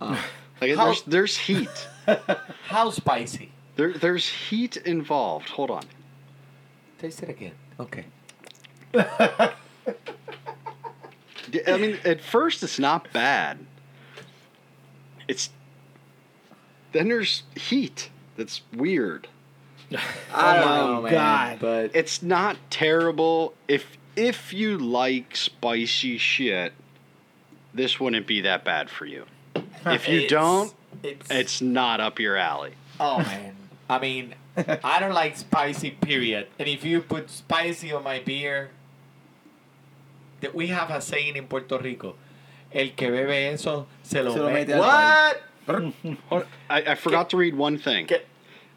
[0.00, 0.20] Uh.
[0.60, 1.88] Like How- there's there's heat.
[2.68, 3.50] How spicy?
[3.74, 5.48] There there's heat involved.
[5.48, 5.82] Hold on.
[7.00, 7.54] Taste it again.
[7.80, 8.04] Okay.
[8.94, 9.54] I
[11.78, 13.58] mean, at first it's not bad.
[15.26, 15.50] It's
[16.92, 18.10] then there's heat.
[18.36, 19.26] That's weird.
[20.34, 21.12] I don't Oh know, my man.
[21.12, 21.58] God.
[21.60, 23.54] But It's not terrible.
[23.68, 26.72] If if you like spicy shit,
[27.74, 29.24] this wouldn't be that bad for you.
[29.86, 32.72] If you It's- don't, it's, it's not up your alley.
[33.00, 33.56] oh man.
[33.90, 35.90] I mean, I don't like spicy.
[35.90, 36.46] Period.
[36.58, 38.70] And if you put spicy on my beer,
[40.40, 42.14] that we have a saying in Puerto Rico.
[42.72, 44.68] El que bebe eso se lo, Se lo mete.
[44.68, 45.42] mete What?
[46.70, 48.06] I, I forgot to read one thing.
[48.06, 48.20] ¿Qué?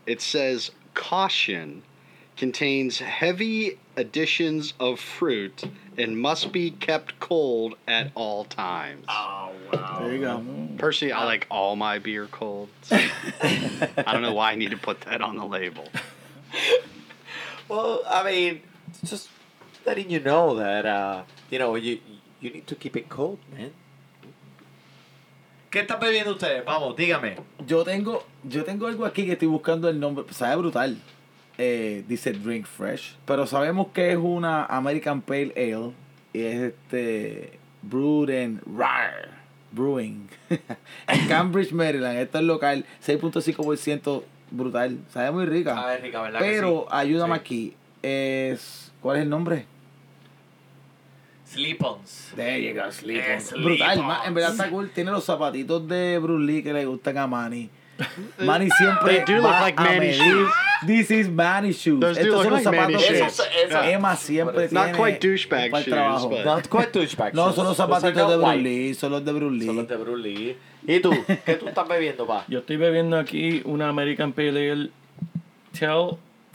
[0.06, 1.84] It says caution
[2.38, 5.63] contains heavy additions of fruit
[5.97, 9.05] and must be kept cold at all times.
[9.08, 9.99] Oh wow.
[9.99, 10.43] There you go.
[10.77, 12.69] Personally, I like all my beer cold.
[12.81, 12.95] so
[13.41, 15.88] I don't know why I need to put that on the label.
[17.67, 18.62] Well, I mean,
[19.03, 19.29] just
[19.86, 21.99] letting you know that uh, you know you
[22.39, 23.73] you need to keep it cold, man.
[25.75, 26.63] ¿Qué están bebiendo ustedes?
[26.63, 27.35] Vamos, dígame.
[27.67, 30.23] Yo tengo, yo tengo algo aquí que estoy buscando el nombre.
[30.31, 30.97] Sabe brutal.
[31.57, 33.17] Eh, dice Drink Fresh.
[33.25, 35.91] Pero sabemos que es una American Pale Ale.
[36.31, 37.59] Y es este.
[37.81, 39.31] Brewed en Rar
[39.73, 40.29] Brewing.
[41.09, 42.19] en Cambridge, Maryland.
[42.19, 42.85] Esto es local.
[43.05, 44.97] 6.5% brutal.
[45.09, 45.85] Sabe muy rica.
[45.88, 46.39] Ver, rica, ¿verdad?
[46.39, 46.95] que Pero sí?
[46.95, 47.39] ayúdame Sí.
[47.41, 47.73] aquí.
[48.01, 48.93] Es.
[49.01, 49.65] ¿Cuál es el nombre?
[51.56, 52.32] Sleep-ons.
[52.36, 54.89] There you go, sleep Eh, Brutal, en verdad está cool.
[54.91, 57.70] Tiene los zapatitos de Bruce Lee que le gustan a Manny.
[58.39, 60.18] Manny siempre They do look va like a Manny medir.
[60.22, 60.50] shoes.
[60.86, 62.02] This is Manny shoes.
[62.02, 63.22] Those do Estos look son los like Manny zapatos shoes.
[63.22, 66.30] Eso- eso- Emma siempre Not tiene quite douchebag para el shoes, trabajo.
[66.30, 67.34] but- Not quite douchebag.
[67.34, 68.58] No, son los zapatitos not de Bruce.
[68.58, 68.94] Lee.
[68.94, 69.65] Son los de Bruce Lee.
[69.65, 70.58] Son los de Bruce Lee.
[70.88, 71.12] ¿Y tú?
[71.46, 72.44] ¿Qué tú estás bebiendo, pa?
[72.50, 74.89] Yo estoy bebiendo aquí una American Pale Ale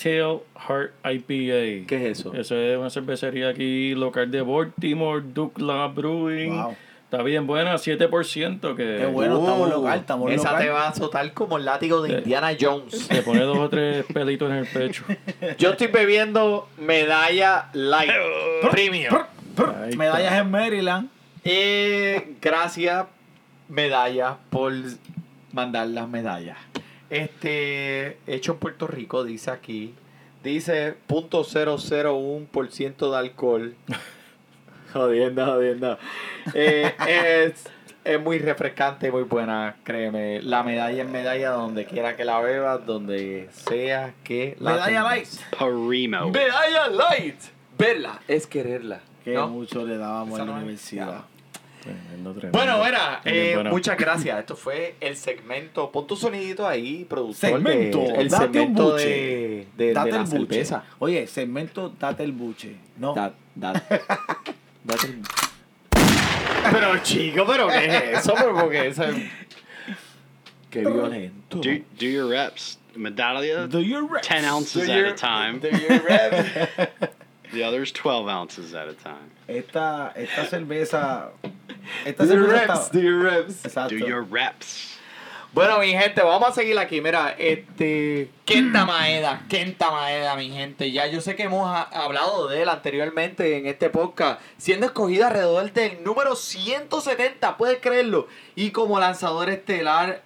[0.02, 1.86] Telltale Heart IPA.
[1.86, 2.34] ¿Qué es eso?
[2.34, 6.50] Eso es una cervecería aquí local de Baltimore, Ducla Brewing.
[6.62, 6.76] Wow.
[7.04, 8.76] Está bien buena, 7%.
[8.76, 10.64] Que Qué bueno, estamos Uh, local, estamos Esa local.
[10.64, 12.18] te va a azotar como el látigo de.
[12.18, 13.08] Indiana Jones.
[13.08, 15.04] Te pone dos o tres pelitos en el pecho.
[15.58, 18.12] Yo estoy bebiendo medalla light
[18.70, 19.12] premium.
[19.96, 21.08] Medallas en Maryland.
[21.42, 23.06] Eh, gracias,
[23.68, 24.72] medalla, por
[25.52, 26.58] mandar las medallas.
[27.10, 29.94] Este, hecho en Puerto Rico, dice aquí.
[30.42, 33.74] Dice .001% de alcohol.
[34.92, 35.98] jodiendo, jodiendo.
[36.54, 37.64] Eh, es,
[38.04, 40.40] es muy refrescante, muy buena, créeme.
[40.42, 45.28] La medalla es medalla donde quiera que la bebas, donde sea que la Medalla light.
[45.58, 46.30] Parimo.
[46.30, 47.40] Medalla light.
[47.78, 49.00] Verla es quererla.
[49.24, 49.48] Que ¿no?
[49.48, 51.24] mucho le dábamos Esa en la no universidad.
[51.82, 52.58] Tremendo, tremendo.
[52.58, 53.70] Bueno, bueno, bien eh, buena.
[53.70, 54.38] muchas gracias.
[54.40, 55.90] Esto fue el segmento.
[55.90, 57.50] Pon tu sonidito ahí, productor.
[57.50, 59.04] Segmento, de- el date un segmento buche.
[59.08, 60.38] de, de, Date de la el buche.
[60.46, 60.84] cerveza.
[60.98, 62.76] Oye, segmento Date el buche.
[62.98, 63.14] No.
[63.14, 63.72] Da- da-
[64.84, 65.22] date el-
[66.70, 68.34] Pero chico, pero ¿qué es eso?
[68.36, 69.16] Pero porque eso es-
[70.70, 71.56] Qué violento.
[71.58, 72.78] Do, do your reps.
[72.94, 74.28] Medallia, Do your reps.
[74.28, 75.58] 10 ounces Do at your- a time.
[75.60, 77.09] do your rep.
[77.52, 79.30] The others, 12 ounces at a time.
[79.48, 81.30] Esta, esta cerveza.
[82.04, 83.64] Esta Do your cerveza reps, está- do your reps.
[83.64, 83.94] Exacto.
[83.94, 84.96] Do your reps.
[85.52, 87.00] Bueno, mi gente, vamos a seguir aquí.
[87.00, 88.30] Mira, este.
[88.44, 90.92] Kenta Maeda, Kenta Maeda, mi gente.
[90.92, 95.26] Ya yo sé que hemos ha- hablado de él anteriormente en este podcast, siendo escogida
[95.26, 98.28] alrededor del número 170, puedes creerlo.
[98.54, 100.22] Y como lanzador estelar,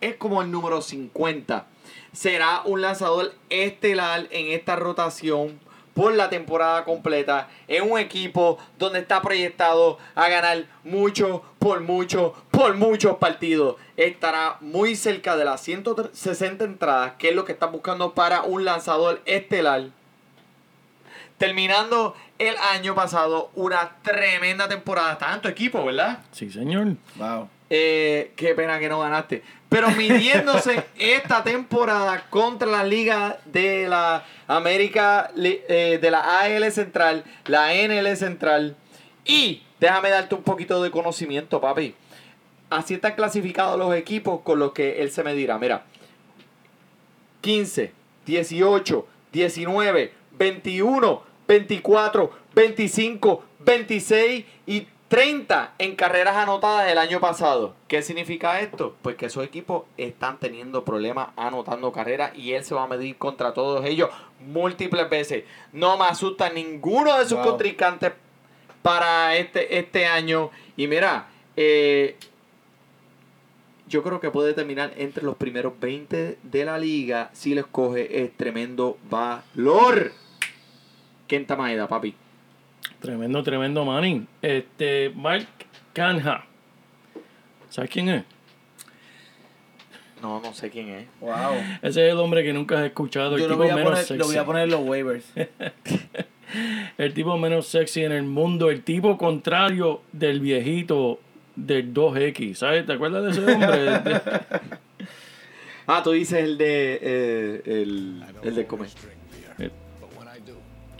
[0.00, 1.66] es como el número 50.
[2.12, 5.60] Será un lanzador estelar en esta rotación
[5.98, 12.34] por la temporada completa en un equipo donde está proyectado a ganar mucho, por mucho,
[12.52, 13.74] por muchos partidos.
[13.96, 18.64] Estará muy cerca de las 160 entradas, que es lo que están buscando para un
[18.64, 19.86] lanzador estelar.
[21.36, 25.14] Terminando el año pasado, una tremenda temporada.
[25.14, 26.20] Está en tu equipo, ¿verdad?
[26.30, 26.94] Sí, señor.
[27.16, 27.48] Wow.
[27.70, 29.42] Eh, qué pena que no ganaste.
[29.68, 37.24] Pero midiéndose esta temporada contra la liga de la América, eh, de la AL Central,
[37.46, 38.76] la NL Central.
[39.24, 41.94] Y déjame darte un poquito de conocimiento, papi.
[42.70, 45.58] Así están clasificados los equipos con los que él se medirá.
[45.58, 45.84] Mira,
[47.42, 47.92] 15,
[48.26, 57.74] 18, 19, 21, 24, 25, 26 y 30 en carreras anotadas el año pasado.
[57.88, 58.94] ¿Qué significa esto?
[59.00, 63.16] Pues que esos equipos están teniendo problemas anotando carreras y él se va a medir
[63.16, 64.10] contra todos ellos
[64.46, 65.44] múltiples veces.
[65.72, 67.46] No me asusta ninguno de sus Wow.
[67.48, 68.12] contrincantes
[68.82, 70.50] para este, este año.
[70.76, 72.16] Y mira, eh,
[73.88, 78.24] yo creo que puede terminar entre los primeros 20 de la liga si lo escoge.
[78.24, 80.12] Es tremendo valor.
[81.26, 82.14] Kenta Maeda, papi.
[83.00, 84.26] Tremendo, tremendo Manning.
[84.42, 85.46] Este, Mark
[85.92, 86.44] Canha.
[87.70, 88.24] ¿Sabes quién es?
[90.20, 91.06] No, no sé quién es.
[91.20, 91.32] Wow.
[91.80, 93.36] Ese es el hombre que nunca has escuchado.
[93.36, 94.18] El Yo lo tipo voy, a menos poner, sexy.
[94.18, 95.32] lo voy a poner en los waivers.
[96.98, 98.70] El tipo menos sexy en el mundo.
[98.70, 101.20] El tipo contrario del viejito
[101.54, 102.54] del 2X.
[102.54, 102.86] ¿Sabes?
[102.86, 104.20] ¿Te acuerdas de ese hombre?
[105.90, 106.98] Ah, tú dices el de.
[107.00, 108.88] eh, el, el de comer.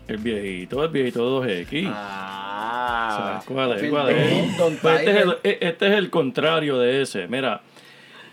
[0.09, 1.93] El viejito, el viejito 2X.
[1.95, 3.15] Ah.
[3.17, 3.91] ¿Sabes cuál es?
[3.91, 4.57] ¿Cuál es?
[4.81, 5.41] Pues este, es el, Tiger.
[5.45, 7.29] e- este es el contrario de ese.
[7.29, 7.61] Mira,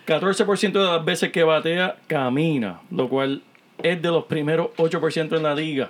[0.07, 3.41] 14% de las veces que batea, camina, lo cual
[3.83, 5.89] es de los primeros 8% en la liga.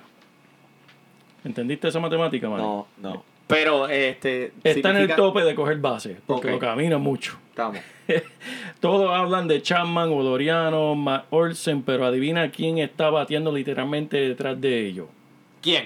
[1.44, 2.60] ¿Entendiste esa matemática, man?
[2.60, 3.24] No, no.
[3.48, 4.54] Pero este.
[4.64, 7.38] Está en el tope de coger base, porque lo camina mucho.
[7.50, 7.80] Estamos.
[8.80, 14.88] Todos hablan de Chapman, Oloriano, Matt Olsen, pero adivina quién está bateando literalmente detrás de
[14.88, 15.08] ellos.
[15.66, 15.86] ¿Quién?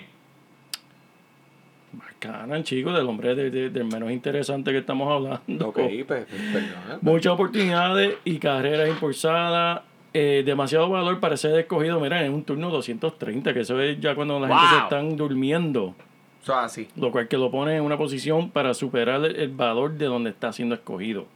[2.20, 5.70] Canan, chicos, del hombre de- de- del menos interesante que estamos hablando.
[5.70, 7.00] Ok, pues, perdón.
[7.02, 9.82] Muchas oportunidades y carreras impulsadas.
[10.12, 12.00] eh, demasiado valor para ser escogido.
[12.00, 15.94] Mira, en un turno 230, que eso es ya cuando la gente se están durmiendo.
[16.42, 16.88] Es así.
[16.96, 20.32] Lo cual que lo pone en una posición para superar el, el valor de donde
[20.32, 21.28] está siendo escogido.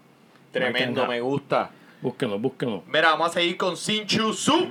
[0.52, 1.70] Tremendo, me gusta.
[2.02, 2.82] Búsquenlo, búsquenlo.
[2.88, 4.70] Mira, vamos a seguir con Sin Chu Su.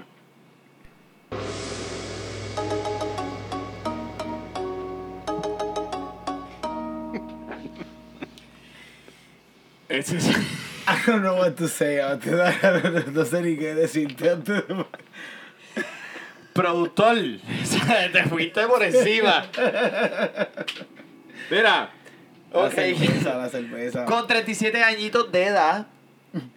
[9.92, 11.98] Ese es- I don't know what to say.
[12.00, 12.32] antes
[13.12, 14.30] No sé ni qué decirte.
[14.30, 14.86] antes de-
[16.52, 17.16] Productor.
[18.12, 19.44] Te fuiste por encima.
[21.50, 21.90] Mira.
[22.52, 22.72] La Ok.
[22.72, 24.04] cerveza, la cerveza.
[24.04, 25.86] Con 37 añitos de edad.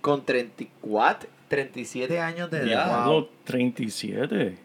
[0.02, 2.65] Con 34, 37 años de edad.
[2.65, 4.58] Diablo, 37.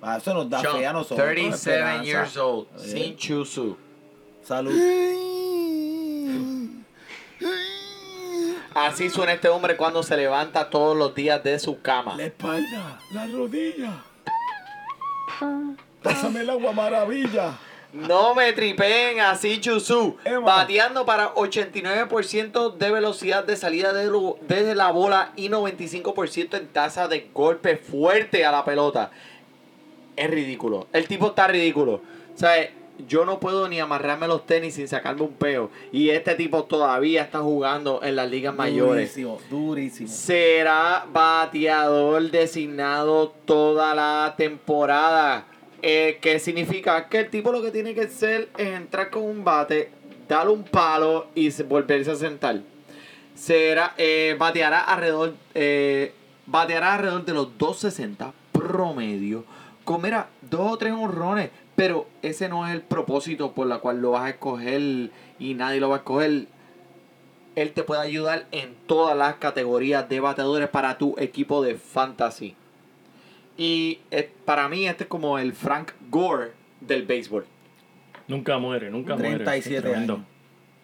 [0.00, 1.18] Ah, Eso nos da John, fe a nosotros.
[1.26, 2.04] 37 esperanza.
[2.04, 2.68] years old.
[2.78, 3.76] Sin Chusu.
[4.42, 4.72] Salud.
[8.88, 12.16] Así suena este hombre cuando se levanta todos los días de su cama.
[12.16, 14.02] La espalda, la rodilla.
[16.02, 17.58] Pásame el agua maravilla.
[17.92, 19.60] No me tripeen así.
[20.24, 20.40] Emma.
[20.40, 24.10] Bateando para 89% de velocidad de salida de
[24.48, 29.10] desde la bola y 95% en tasa de golpe fuerte a la pelota.
[30.16, 30.86] Es ridículo.
[30.94, 32.00] El tipo está ridículo.
[32.34, 32.70] O sea,
[33.06, 35.70] yo no puedo ni amarrarme los tenis sin sacarme un peo.
[35.92, 39.14] Y este tipo todavía está jugando en las ligas mayores.
[39.14, 40.08] Durísimo, durísimo.
[40.08, 45.46] será bateador designado toda la temporada.
[45.80, 49.44] Eh, que significa que el tipo lo que tiene que hacer es entrar con un
[49.44, 49.92] bate,
[50.28, 52.60] darle un palo y se- volverse a sentar.
[53.36, 56.12] Será, eh, bateará alrededor, eh,
[56.46, 59.44] bateará alrededor de los 260 promedio.
[59.84, 64.10] Comerá dos o tres honrones, pero ese no es el propósito por la cual lo
[64.10, 66.48] vas a escoger y nadie lo va a escoger
[67.54, 72.56] él te puede ayudar en todas las categorías de bateadores para tu equipo de fantasy.
[73.56, 74.00] Y
[74.44, 77.46] para mí este es como el Frank Gore del béisbol.
[78.26, 79.44] Nunca muere, nunca muere.
[79.44, 80.14] 37 Tremendo.
[80.14, 80.26] años.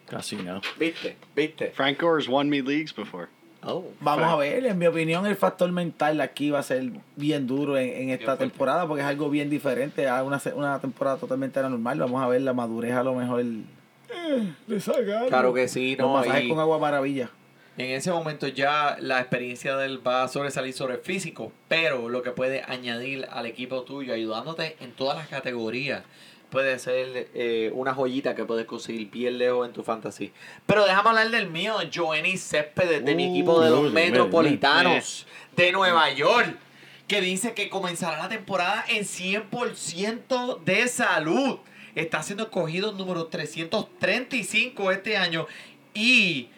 [0.06, 0.60] Casi nada.
[0.78, 1.16] ¿Viste?
[1.34, 1.70] ¿Viste?
[1.70, 3.28] Frank Gore's won me leagues before.
[3.66, 6.84] Oh, Vamos a ver, en mi opinión el factor mental aquí va a ser
[7.16, 10.38] bien duro en, en esta temporada porque es algo bien diferente a una,
[10.80, 11.98] temporada totalmente anormal.
[11.98, 13.40] Vamos a ver la madurez a lo mejor.
[13.40, 16.12] Eh, le salga Claro que sí, Los no.
[16.14, 17.30] masajes y con agua maravilla.
[17.78, 22.22] en ese momento ya la experiencia del va a sobresalir sobre el físico, pero lo
[22.22, 26.02] que puede añadir al equipo tuyo, ayudándote en todas las categorías,
[26.54, 30.30] puede ser eh, una joyita que puedes conseguir bien lejos en tu fantasy.
[30.66, 36.10] Pero déjame hablar del mío, Joenny Céspedes, de mi equipo de los Metropolitanos de Nueva
[36.12, 36.56] York,
[37.08, 41.58] que dice que comenzará la temporada en 100% de salud.
[41.96, 45.48] Está siendo escogido número 335 este año
[45.92, 46.50] y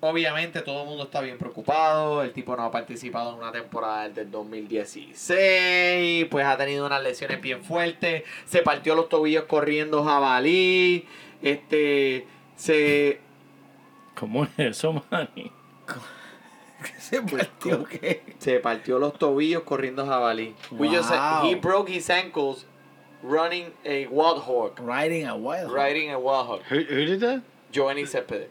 [0.00, 2.22] Obviamente todo el mundo está bien preocupado.
[2.22, 6.26] El tipo no ha participado en una temporada desde el 2016.
[6.30, 8.22] Pues ha tenido unas lesiones bien fuertes.
[8.44, 11.06] Se partió los tobillos corriendo jabalí.
[11.42, 12.26] Este.
[12.56, 13.20] Se.
[14.14, 15.50] ¿Cómo es eso, Manny?
[16.98, 18.22] Se partió que.
[18.38, 20.54] Se partió los tobillos corriendo jabalí.
[20.72, 21.48] We just said Wow.
[21.48, 22.66] he broke his ankles
[23.22, 24.78] running a wild hog.
[24.78, 25.72] Riding a wild.
[25.72, 26.60] Riding a wild hog.
[26.70, 27.40] Who, who did that?
[27.72, 28.48] Giovanni Céspedes.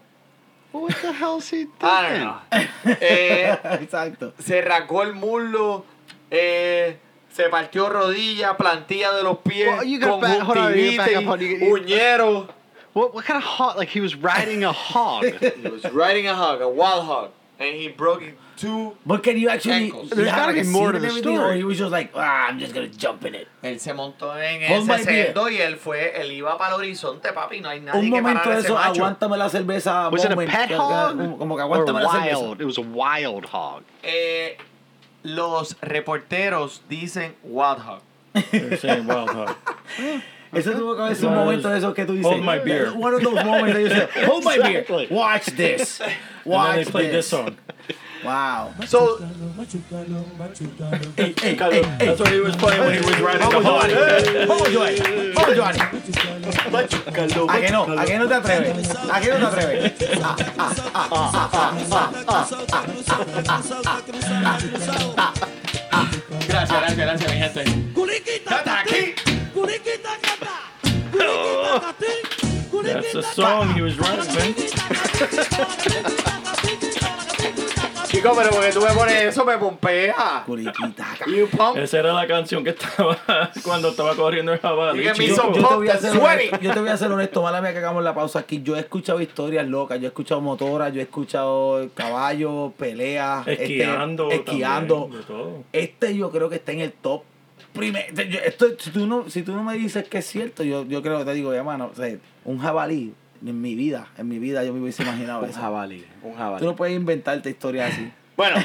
[0.81, 1.73] What the hell's he doing?
[1.81, 2.97] I don't know.
[3.01, 4.33] Eh, Exacto.
[4.39, 5.85] se rasgó el muslo,
[6.31, 6.97] eh,
[7.31, 11.11] se partió rodilla, plantilla de los pies, Well, you gotta back- hold on, you gotta
[11.11, 12.47] back up, hold on, you- you- uñero.
[12.93, 13.75] What, what kind of hog?
[13.77, 15.25] Like he was riding a hog.
[15.61, 17.31] He was riding a hog, a wild hog.
[17.59, 20.09] and he broke it two But can you actually ankles.
[20.09, 21.37] gotta be more to the story.
[21.37, 23.47] Or he was just like, ah, I'm just gonna jump in it.
[23.63, 25.25] Él se montó en Hold my ese beer.
[25.33, 28.11] cerdo y él fue, él iba para el horizonte, papi, no hay nadie Un que
[28.21, 29.01] momento parar de ese eso, macho.
[29.05, 30.09] aguántame la cerveza.
[30.11, 32.39] Was it a moment, pet que- hog Como que or aguántame la cerveza.
[32.39, 32.61] wild?
[32.61, 33.83] It was a wild hog.
[34.03, 34.57] Eh,
[35.23, 38.01] los reporteros dicen wild hog.
[38.51, 39.55] They're saying wild hog.
[40.53, 42.31] Eso tuvo que haber sido un Well, momento de esos que tú dices.
[42.31, 42.93] hold my beer.
[42.95, 44.79] One of those moments that you say, hold my beer.
[44.81, 45.07] Exactly.
[45.09, 45.99] Watch this.
[45.99, 47.27] And then Watch they played this this.
[47.27, 47.57] song.
[48.25, 48.73] Wow.
[48.87, 49.17] So,
[51.15, 52.05] Hey, hey, hey, hey.
[52.05, 53.89] That's what he was playing when he was riding the Vamos, hog.
[53.91, 54.45] Johnny.
[54.45, 54.97] Vamos, Johnny.
[55.33, 55.79] Vamos, Johnny.
[57.49, 57.83] ¿A que no?
[57.85, 58.95] ¿A que no te atreves?
[58.95, 59.93] ¿A que no te atreves?
[60.23, 62.49] Ah, ah, ah, ah, ah, ah, ah,
[65.17, 65.33] ah,
[65.91, 66.09] ah.
[66.47, 67.63] gracias, gracias, gracias, mi gente.
[68.43, 69.13] ¡Tata aquí!
[72.83, 74.27] That's the song he was running,
[76.33, 76.41] man.
[78.31, 80.43] Chico, pero porque tú me pones eso, me pompea.
[80.45, 81.05] Curiquita.
[81.27, 81.77] You pump.
[81.77, 83.17] Esa era la canción que estaba
[83.63, 84.99] cuando estaba corriendo el jabalí.
[84.99, 85.33] Diga, me chico.
[85.33, 86.19] hizo Yo te, voy a sweaty.
[86.19, 88.61] honesto, yo te voy a ser honesto, mala mía que hagamos la pausa aquí.
[88.63, 93.63] Yo he escuchado historias locas, yo he escuchado motoras, yo he escuchado caballos, peleas, este,
[93.63, 94.31] Esquiando.
[94.31, 94.95] esquiando.
[95.03, 95.63] también, de todo.
[95.73, 97.23] Este yo creo que está en el top.
[97.73, 100.85] Primer, yo- esto, si, tú no, si tú no me dices que es cierto, yo,
[100.85, 102.15] yo creo que te digo, ya, mano, o sea,
[102.45, 103.13] un jabalí,
[103.45, 105.59] en mi vida, en mi vida yo me hubiese imaginado Un eso.
[105.59, 106.59] jabalí, un jabalí.
[106.59, 108.11] Tú no puedes inventarte historias así.
[108.35, 108.57] Bueno,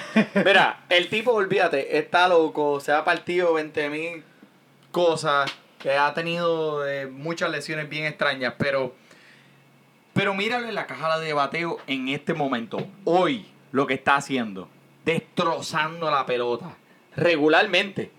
[0.44, 4.24] mira, el tipo, olvídate, está loco, se ha partido 20 mil
[4.90, 8.96] cosas, que ha tenido eh, muchas lesiones bien extrañas, pero,
[10.12, 14.68] pero mírale la caja de bateo en este momento, hoy, lo que está haciendo,
[15.04, 16.76] destrozando la pelota,
[17.14, 18.10] regularmente.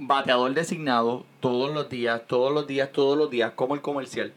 [0.00, 4.32] Bateador designado todos los días, todos los días, todos los días, como el comercial.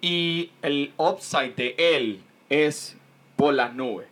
[0.00, 2.96] Y el upside de él es
[3.36, 4.06] por las nubes.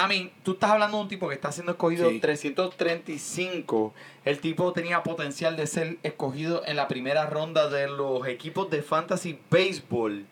[0.00, 2.20] I mean, tú estás hablando de un tipo que está siendo escogido Sí.
[2.20, 3.92] 335.
[4.24, 8.82] El tipo tenía potencial de ser escogido en la primera ronda de los equipos de
[8.82, 10.24] fantasy baseball.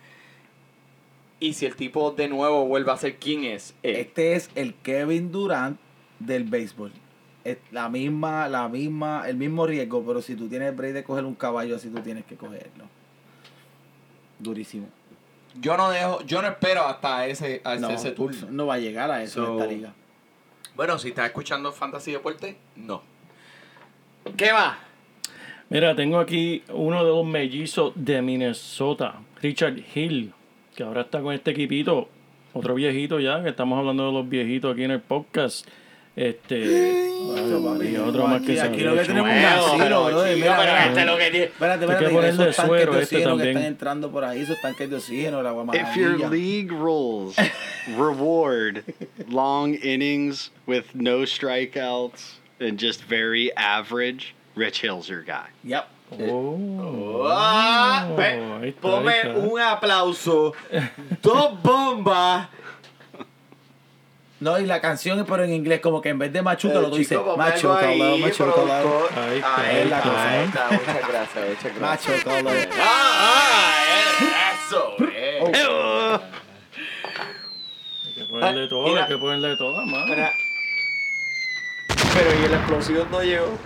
[1.40, 3.96] Y si el tipo de nuevo vuelve a ser quién es él.
[3.96, 5.78] Este es el Kevin Durant
[6.20, 6.92] del béisbol.
[7.44, 11.04] Es la misma, la misma, el mismo riesgo, pero si tú tienes el break de
[11.04, 12.84] coger un caballo así, tú tienes que cogerlo.
[14.38, 14.88] Durísimo.
[15.60, 18.46] Yo no dejo, yo no espero hasta ese, hasta No, ese turno.
[18.50, 19.92] no va a llegar a eso So- en esta liga.
[20.74, 23.02] Bueno, si estás escuchando Fantasy Deporte, no.
[24.36, 24.78] ¿Qué va?
[25.70, 30.32] Mira, tengo aquí uno de los mellizos de Minnesota, Richard Hill,
[30.74, 32.08] que ahora está con este equipito,
[32.52, 35.66] otro viejito ya, que estamos hablando de los viejitos aquí en el podcast.
[36.16, 39.08] Este, ay, y otro más que aquí, se aquí había lo que hecho.
[39.12, 40.86] tenemos es un Bueno, asilo, pero, brother, chico, mira, pero mira.
[40.86, 41.44] este es lo que tiene.
[41.44, 43.56] Espérate, Hay que espérate, ponerle esos tanques suero de este oxígeno que también.
[43.58, 46.30] están entrando por ahí, esos tanques de oxígeno, la agua If your maravilla.
[46.30, 47.36] league rules
[47.98, 48.82] reward
[49.28, 55.48] long innings with no strikeouts and just very average, Rich Hill's your guy.
[55.64, 55.84] Yep.
[56.30, 59.38] Oh, Ah, ve, ahí está, ponme ahí está.
[59.40, 60.54] un aplauso.
[61.22, 62.48] Dos bombas.
[64.38, 66.82] No, y la canción es pero en inglés, como que en vez de machuca, Eh,
[66.82, 69.10] lo tú dices chico, ponme algo machuca, ahí, machuca, productor.
[69.18, 70.28] Ahí está, Ahí ahí está, está.
[70.30, 70.68] ahí está.
[70.70, 72.26] Muchas gracias, muchas gracias.
[72.26, 72.74] machuca.
[72.78, 73.72] Ah,
[74.20, 76.20] ah, eso, eh.
[78.04, 79.02] Hay que ponerle todo, Mira.
[79.04, 80.14] hay que ponerle todo, mano.
[82.14, 83.58] Pero y la explosión no llegó.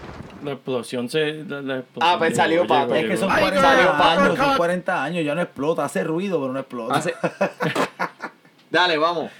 [0.45, 1.45] La explosión se.
[1.45, 2.95] La, la explosión Ah, pues salió pato.
[2.95, 3.41] Es que son llegó.
[3.41, 6.95] 40 salió años, son 40 años, ya no explota, hace ruido, pero no explota.
[6.95, 7.14] Hace-
[8.71, 9.31] Dale, vamos.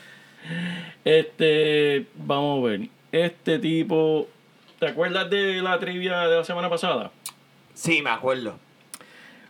[1.05, 2.89] Este, vamos a ver.
[3.13, 4.29] Este tipo.
[4.79, 7.11] ¿Te acuerdas de la trivia de la semana pasada?
[7.75, 8.59] Sí, me acuerdo.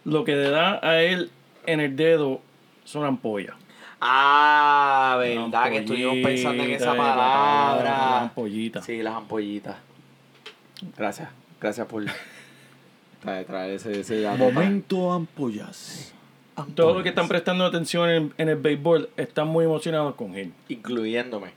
[0.04, 1.30] Lo que le da a él
[1.66, 2.40] en el dedo
[2.84, 3.54] son ampollas.
[4.00, 7.90] Ah, verdad que estuvimos pensando en esa la palabra.
[7.90, 8.84] Las ampollitas.
[8.84, 9.76] Sí, las ampollitas.
[10.96, 11.28] Gracias.
[11.60, 12.04] Gracias por
[13.20, 14.38] traer, traer ese, ese dato.
[14.38, 16.14] Momento ampollas.
[16.74, 20.52] Todos los que están prestando atención en, en el béisbol están muy emocionados con él.
[20.68, 21.52] Incluyéndome.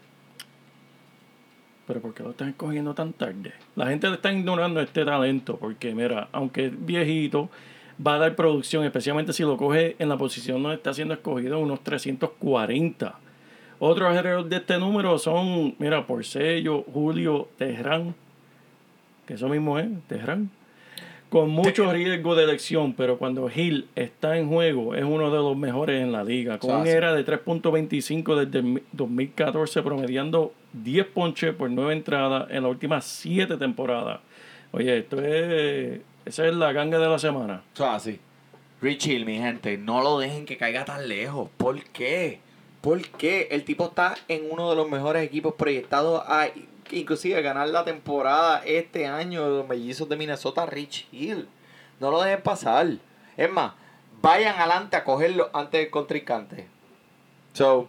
[1.87, 3.53] Pero ¿por qué lo están escogiendo tan tarde?
[3.75, 7.49] La gente le está ignorando este talento porque, mira, aunque es viejito,
[8.05, 11.59] va a dar producción, especialmente si lo coge en la posición donde está siendo escogido,
[11.59, 13.19] unos 340.
[13.79, 18.15] Otros alrededor de este número son, mira, Porcello, Julio, Teherán,
[19.27, 20.49] que eso mismo es, Teherán.
[21.33, 25.57] Con mucho riesgo de elección, pero cuando Hill está en juego, es uno de los
[25.57, 26.59] mejores en la liga.
[26.59, 32.61] Con un era de 3.25 desde el 2014, promediando 10 ponches por 9 entradas en
[32.61, 34.19] las últimas 7 temporadas.
[34.73, 36.01] Oye, esto es.
[36.23, 37.63] Esa es la ganga de la semana.
[37.73, 38.19] Eso es así.
[38.79, 41.49] Rich Hill, mi gente, no lo dejen que caiga tan lejos.
[41.57, 42.41] ¿Por qué?
[42.81, 46.49] Porque el tipo está en uno de los mejores equipos proyectados a
[46.91, 51.47] inclusive ganar la temporada este año de los mellizos de Minnesota, Rich Hill.
[51.99, 52.87] No lo dejen pasar.
[53.37, 53.73] Es más,
[54.21, 56.67] vayan adelante a cogerlo antes del contrincante.
[57.53, 57.87] So,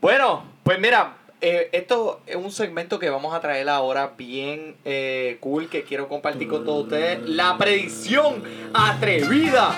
[0.00, 5.38] bueno, pues mira, eh, esto es un segmento que vamos a traer ahora bien eh,
[5.40, 7.28] cool que quiero compartir con todos ustedes.
[7.28, 8.42] La predicción
[8.74, 9.76] atrevida.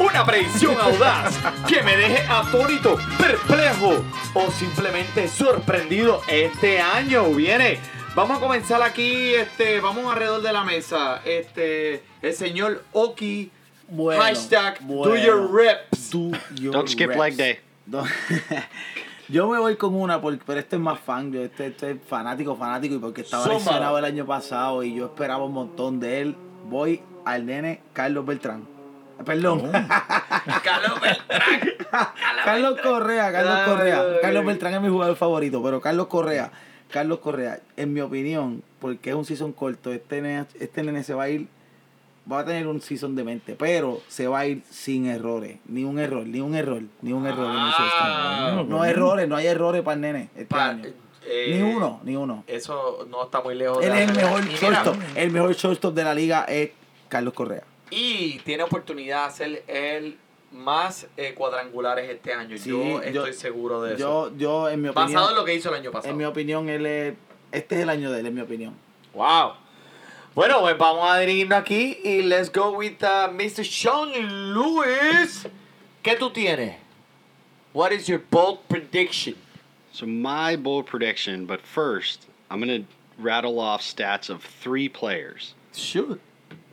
[0.00, 1.38] Una predicción audaz
[1.68, 7.28] que me deje atónito, perplejo o simplemente sorprendido este año.
[7.34, 7.78] Viene.
[8.14, 11.20] Vamos a comenzar aquí, este, vamos alrededor de la mesa.
[11.26, 13.50] Este, el señor Oki.
[13.88, 16.10] Bueno, hashtag do your reps.
[16.10, 17.20] Do your Don't skip reps.
[17.20, 17.58] leg day.
[19.28, 21.96] Yo me voy con una, porque, pero este es más fan, yo este, este es
[22.04, 26.20] fanático, fanático, y porque estaba lesionado el año pasado y yo esperaba un montón de
[26.20, 26.36] él.
[26.68, 28.66] Voy al nene Carlos Beltrán.
[29.24, 29.70] Perdón.
[30.64, 32.08] Carlos Beltrán.
[32.44, 34.04] Carlos Correa, Carlos Ay, Correa.
[34.22, 34.44] Carlos.
[34.44, 36.50] Beltrán es mi jugador favorito, pero Carlos Correa,
[36.90, 41.14] Carlos Correa, en mi opinión, porque es un season corto, este nene, este nene se
[41.14, 41.48] va a ir,
[42.30, 45.84] va a tener un season de mente, pero se va a ir sin errores, ni
[45.84, 47.46] un error, ni un error, ni un error.
[47.50, 48.68] en Ah, stand.
[48.68, 48.84] no bueno.
[48.84, 50.84] errores, no hay errores para el nene este año.
[51.26, 52.44] eh, Ni uno, ni uno.
[52.46, 56.04] Eso no está muy lejos Él de es el mejor shortstop, el mejor shortstop de
[56.04, 56.70] la liga es
[57.08, 57.62] Carlos Correa.
[57.90, 60.18] Y tiene oportunidad de hacer el
[60.52, 62.56] más eh, cuadrangulares este año.
[62.58, 64.30] Sí, yo yo- estoy seguro de eso.
[64.30, 66.10] Yo, yo en mi opinión, Basado en lo que hizo el año pasado.
[66.12, 67.14] en mi opinión, él es,
[67.52, 68.74] este es el año de él, en mi opinión.
[69.14, 69.54] Wow.
[70.34, 73.64] Bueno, pues vamos a dirigirnos aquí y let's go with uh, Mr.
[73.64, 75.46] Sean Lewis.
[76.02, 76.76] ¿Qué tú tienes?
[77.72, 79.36] What is your bold prediction?
[79.92, 82.88] So my bold prediction, but first, I'm going to
[83.22, 85.54] rattle off stats of three players.
[85.74, 86.20] Shoot.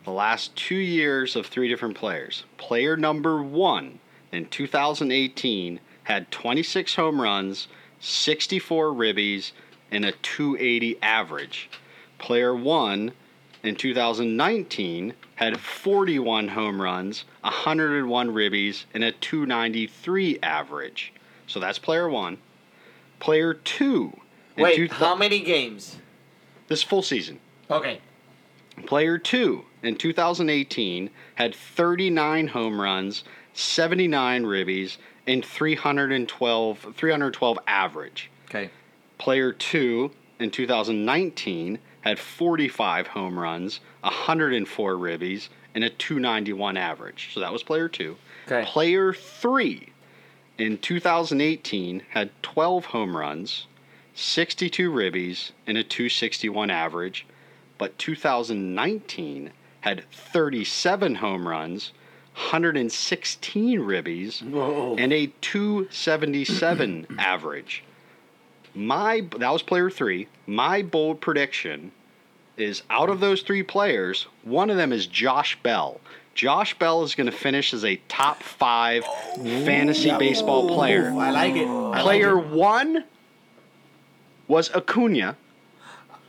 [0.08, 2.44] The last two years of three different players.
[2.56, 3.98] Player number one
[4.32, 7.68] in 2018 had 26 home runs,
[8.00, 9.52] 64 ribbies,
[9.90, 11.68] and a 280 average.
[12.16, 13.12] Player one
[13.62, 21.12] in 2019 had 41 home runs, 101 ribbies, and a 293 average.
[21.46, 22.38] So that's player one.
[23.20, 24.18] Player two.
[24.56, 25.98] Wait, two- how many games?
[26.68, 27.40] this full season.
[27.70, 28.00] Okay.
[28.86, 33.24] Player 2 in 2018 had 39 home runs,
[33.54, 38.30] 79 ribbies, and 312, 312 average.
[38.46, 38.70] Okay.
[39.18, 40.10] Player 2
[40.40, 47.30] in 2019 had 45 home runs, 104 ribbies, and a 291 average.
[47.34, 48.16] So that was player 2.
[48.46, 48.64] Okay.
[48.64, 49.92] Player 3
[50.56, 53.66] in 2018 had 12 home runs,
[54.14, 57.26] 62 ribbies, and a 261 average.
[57.78, 61.92] But 2019 had 37 home runs,
[62.34, 64.42] 116 ribbies,
[64.98, 67.84] and a 277 average.
[68.74, 70.28] My that was player 3.
[70.46, 71.92] My bold prediction
[72.56, 76.00] is out of those three players, one of them is Josh Bell.
[76.34, 79.04] Josh Bell is going to finish as a top 5
[79.64, 81.10] fantasy baseball oh, player.
[81.10, 81.66] I like it.
[81.66, 82.46] I like Player it.
[82.46, 83.04] one
[84.46, 85.36] was Acuna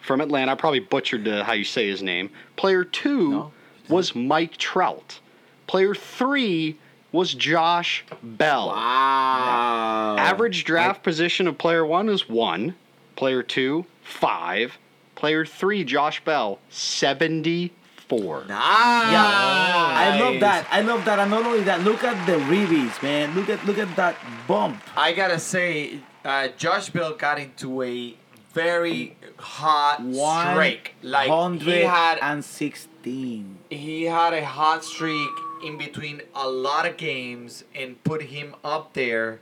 [0.01, 0.51] from Atlanta.
[0.51, 2.29] I probably butchered uh, how you say his name.
[2.55, 3.51] Player two
[3.89, 5.19] was Mike Trout.
[5.67, 6.77] Player three
[7.11, 8.67] was Josh Bell.
[8.67, 10.15] Wow.
[10.17, 12.75] Average draft position of player one is one.
[13.15, 14.77] Player two, five.
[15.15, 18.45] Player three, Josh Bell, 74.
[18.47, 18.49] Nice.
[18.49, 18.57] Yeah.
[18.57, 20.67] I love that.
[20.71, 21.19] I love that.
[21.19, 23.35] And not only that, look at the ribbies, man.
[23.35, 24.15] Look at look at that
[24.47, 24.81] bump.
[24.95, 28.15] I gotta say, uh, Josh Bell got into a
[28.53, 30.95] very hot One streak.
[31.01, 33.59] Like he hundred had and sixteen.
[33.69, 35.29] he had a hot streak
[35.63, 39.39] in between a lot of games and put him up there.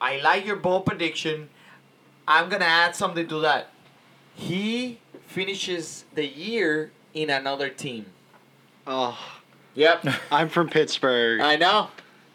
[0.00, 1.48] I like your bold prediction.
[2.26, 3.70] I'm gonna add something to that.
[4.34, 8.06] He finishes the year in another team.
[8.86, 9.18] Oh,
[9.74, 10.06] Yep.
[10.32, 11.40] I'm from Pittsburgh.
[11.40, 11.88] I know.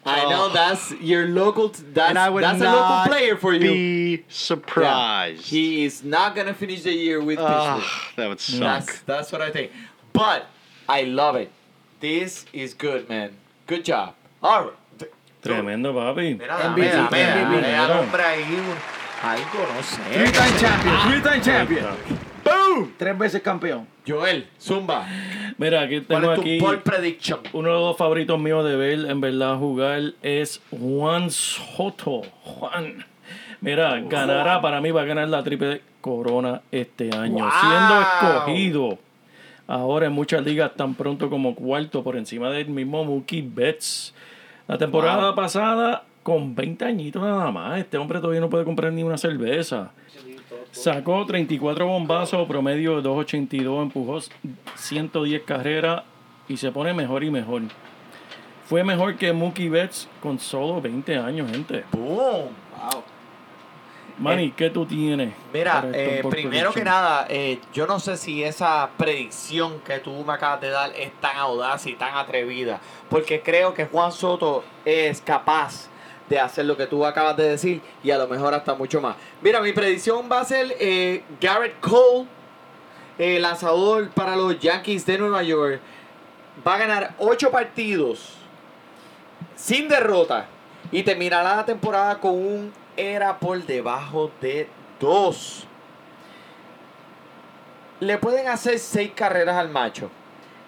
[0.06, 1.70] I know that's your local.
[1.70, 3.60] T- that's and I would that's a local player for you.
[3.60, 5.42] be surprised.
[5.46, 8.16] He is not gonna finish the year with Ugh, Pittsburgh.
[8.16, 8.60] that would suck.
[8.60, 9.72] That's that's what I think.
[10.12, 10.46] But
[10.88, 11.50] I love it.
[12.00, 13.36] This is good, man.
[13.66, 14.14] Good job.
[14.42, 15.10] All right.
[15.42, 16.38] Tremendo, papi.
[16.38, 17.62] Mira, dame, MVP, dame, dame, MVP.
[17.62, 18.44] dame al hombre ahí
[19.24, 20.02] algo, no sé.
[20.12, 20.96] Three time champion.
[21.08, 21.96] Three time champion.
[22.44, 22.94] Boom.
[22.98, 23.86] Tres veces campeón.
[24.06, 25.06] Joel, Zumba.
[25.58, 27.40] Mira, aquí ¿Cuál tengo es tu aquí bold prediction?
[27.52, 32.22] uno de los favoritos míos de ver en verdad jugar es Juan Soto.
[32.42, 33.04] Juan.
[33.60, 37.52] Mira, ganará, para mí va a ganar la triple corona este año, Wow.
[37.60, 38.98] siendo escogido
[39.66, 44.14] ahora en muchas ligas tan pronto como cuarto por encima del mismo Mookie Betts.
[44.68, 47.78] La temporada pasada con 20 añitos nada más.
[47.78, 49.92] Este hombre todavía no puede comprar ni una cerveza.
[50.74, 54.18] Sacó 34 bombazos, promedio de 2.82, empujó
[54.74, 56.02] 110 carreras
[56.48, 57.62] y se pone mejor y mejor.
[58.66, 61.84] Fue mejor que Mookie Betts con solo 20 años, gente.
[61.92, 62.48] ¡Boom!
[62.76, 63.04] Wow.
[64.18, 65.32] Manny, ¿qué tú tienes?
[65.52, 70.32] Mira, eh, primero que nada, eh, yo no sé si esa predicción que tú me
[70.32, 75.20] acabas de dar es tan audaz y tan atrevida, porque creo que Juan Soto es
[75.20, 75.88] capaz
[76.28, 79.16] de hacer lo que tú acabas de decir y a lo mejor hasta mucho más.
[79.42, 82.26] Mira, mi predicción va a ser eh, Garrett Cole,
[83.18, 85.80] eh, lanzador para los Yankees de Nueva York,
[86.66, 88.34] va a ganar 8 partidos
[89.54, 90.46] sin derrota
[90.90, 94.68] y terminará la temporada con un era por debajo de
[95.00, 95.66] 2.
[98.00, 100.10] Le pueden hacer 6 carreras al macho.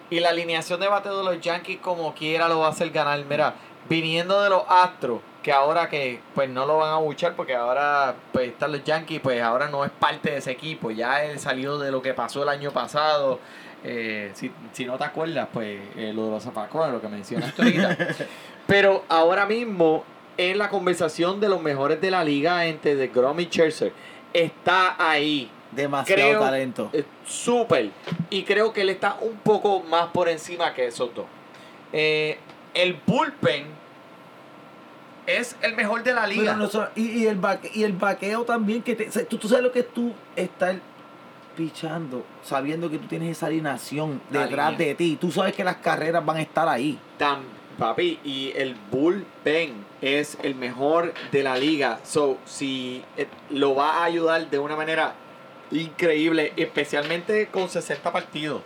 [0.08, 3.24] Y la alineación de bateo de los Yankees como quiera lo va a hacer ganar.
[3.24, 3.54] Mira,
[3.88, 8.16] viniendo de los Astros, que ahora que pues no lo van a buchar porque ahora
[8.32, 10.90] pues están los Yankees, pues ahora no es parte de ese equipo.
[10.90, 13.38] Ya él salió de lo que pasó el año pasado.
[13.84, 17.62] Eh, si, si no te acuerdas, pues eh, lo de los zapacones, lo que mencionaste
[17.62, 17.96] ahorita.
[18.66, 20.02] Pero ahora mismo
[20.36, 23.92] en la conversación de los mejores de la liga entre de Grom y Scherzer
[24.32, 25.48] está ahí.
[25.70, 26.90] Demasiado Creo- talento.
[26.92, 27.90] Eh, Súper.
[28.30, 31.26] Y creo que él está un poco más por encima que esos dos.
[31.92, 32.36] Eh,
[32.74, 33.85] el bullpen
[35.26, 36.54] es el mejor de la liga.
[36.56, 39.72] No y, y el baque- y el vaqueo también, que te, tú, tú sabes lo
[39.72, 40.76] que es tú estar
[41.56, 44.88] pichando, sabiendo que tú tienes esa alineación La detrás línea.
[44.88, 45.16] de ti.
[45.20, 46.98] Tú sabes que las carreras van a estar ahí.
[47.18, 47.40] Tan,
[47.78, 49.72] papi, y el bullpen
[50.02, 51.98] es el mejor de la liga.
[52.04, 55.14] So, si eh, lo va a ayudar de una manera
[55.70, 58.62] increíble, especialmente con 60 partidos.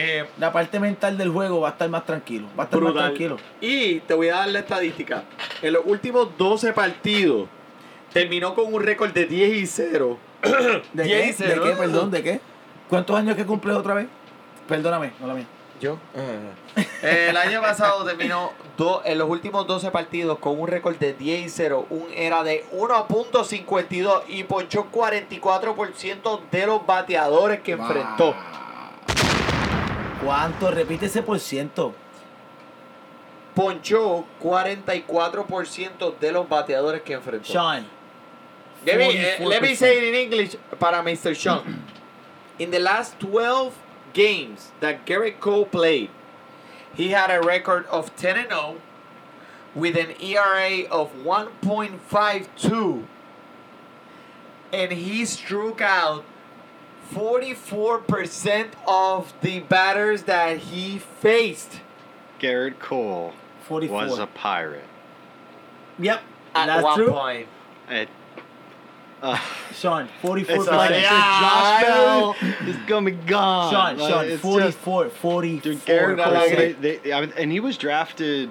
[0.00, 2.46] Eh, La parte mental del juego va a estar más tranquilo.
[2.58, 3.08] Va a estar más brutal.
[3.08, 3.36] tranquilo.
[3.60, 5.24] Y te voy a dar la estadística.
[5.62, 7.48] En los últimos 12 partidos,
[8.12, 10.18] terminó con un récord de 10 y 0.
[10.92, 11.28] ¿De 10 qué?
[11.30, 11.64] y 0.
[11.64, 11.76] ¿De qué?
[11.76, 12.40] Perdón, ¿de qué?
[12.88, 14.06] ¿Cuántos años que cumples otra vez?
[14.68, 15.46] Perdóname, no la mía.
[15.80, 15.96] Yo.
[17.02, 21.46] el año pasado terminó do- en los últimos 12 partidos con un récord de 10
[21.46, 21.86] y 0.
[21.90, 28.34] Un era de 1.52 y ponchó 44% de los bateadores que enfrentó.
[30.24, 30.70] ¿Cuánto?
[30.70, 31.94] Repite ese por ciento.
[33.54, 37.52] Ponchó 44% de los bateadores que enfrentó.
[37.52, 37.86] Sean.
[38.84, 39.76] Let me, eh, let me 44%.
[39.76, 41.34] say it in English para Mr.
[41.34, 41.82] Sean.
[42.58, 43.72] In the last 12
[44.12, 46.10] games that Garrett Cole played,
[46.94, 48.76] he had a record of 10 and 0
[49.74, 53.04] with an ERA of 1.52
[54.72, 56.24] and he struck out
[57.12, 61.80] 44% of the batters that he faced.
[62.38, 63.32] Garrett Cole
[63.62, 63.96] 44.
[64.06, 64.84] was a pirate.
[65.98, 66.20] Yep.
[66.54, 67.10] At That's one true.
[67.10, 67.48] point.
[67.90, 68.08] It,
[69.20, 69.38] uh,
[69.74, 71.06] Sean, 44 it's like percent.
[71.06, 72.36] Josh Bell
[72.66, 73.72] is gonna be gone.
[73.72, 77.60] Sean, Like, Sean, it's 44, 44 Dude, Garrett Cole, they, they, I mean, and he
[77.60, 78.50] was drafted.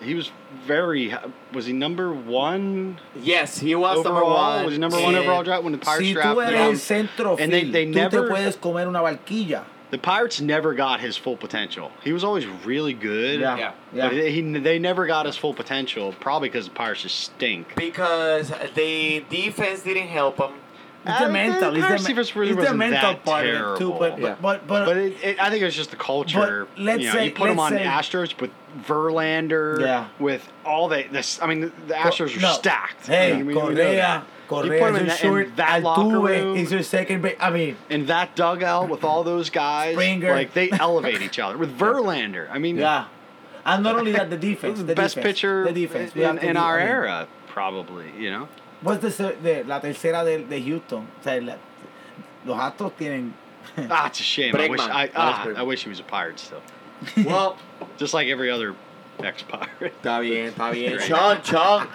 [0.00, 0.30] He was
[0.66, 1.14] very.
[1.52, 2.98] Was he number one?
[3.20, 4.14] Yes, he was overall?
[4.14, 4.64] number one.
[4.64, 6.76] Was he number one And overall draft when the Pirates Si tú drafted eres him?
[7.08, 8.28] centro And they, they tú never.
[8.28, 9.64] te puedes comer una barquilla.
[9.90, 11.92] The Pirates never got his full potential.
[12.02, 13.40] He was always really good.
[13.40, 13.72] Yeah, Yeah.
[13.92, 14.08] yeah.
[14.08, 17.74] But he, they never got his full potential, probably because the Pirates just stink.
[17.76, 20.52] Because the defense didn't help him.
[21.04, 21.70] It's the Uh, mental.
[21.72, 23.90] the It's Pirates the, defense really it's the wasn't mental that part of it too.
[23.98, 24.36] But, terrible.
[24.40, 26.68] but, but, but, But it, it, I think it was just the culture.
[26.76, 28.50] But let's you know, say- you put him on say- Astros with
[28.86, 30.06] Verlander, Yeah.
[30.18, 31.40] with all the this.
[31.42, 32.52] I mean, the, the Astros are no.
[32.52, 33.06] stacked.
[33.06, 34.24] Hey, I mean, know Correa.
[34.48, 35.46] Correa you put him is in, that, short.
[35.48, 37.36] in that locker Altuve room, is your second base.
[37.40, 40.30] I mean, in that dugout with all those guys, Springer.
[40.32, 41.56] like they elevate each other.
[41.58, 43.06] With Verlander, I mean, yeah.
[43.64, 44.78] And not only that, the defense.
[44.78, 46.14] the The best defense, pitcher The defense.
[46.16, 48.06] In, in our I mean, era, probably.
[48.18, 48.48] You know.
[48.82, 51.06] What's the, se- de, la tercera de, de Houston?
[51.20, 51.56] O sea, la-
[52.44, 53.32] los Astros tienen.
[53.90, 54.54] Ah, it's a shame.
[54.56, 54.80] I wish.
[54.80, 55.48] I, ah.
[55.56, 56.60] I wish he was a pirate still,
[57.24, 57.56] Well,
[57.96, 58.74] just like every other
[59.22, 59.92] ex-pirate.
[60.02, 60.98] está bien, está bien.
[61.00, 61.86] Sean, Sean,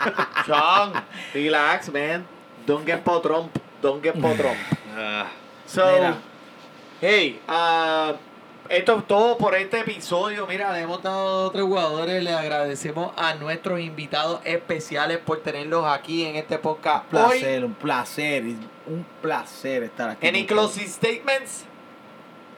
[0.46, 2.26] Sean, relax, man.
[2.66, 3.50] Don't get potron.
[3.82, 4.56] Don't get potron.
[4.96, 5.28] Uh,
[5.66, 6.22] So, Mira.
[7.02, 8.18] hey, ah,
[8.70, 10.46] esto es todo por este episodio.
[10.48, 12.24] Mira, le hemos dado a otros jugadores.
[12.24, 17.40] Le agradecemos a nuestros invitados especiales por tenerlos aquí en este podcast Un hoy.
[17.40, 18.44] placer, un placer.
[18.88, 20.28] Un placer estar aquí.
[20.28, 21.66] Any closing statements?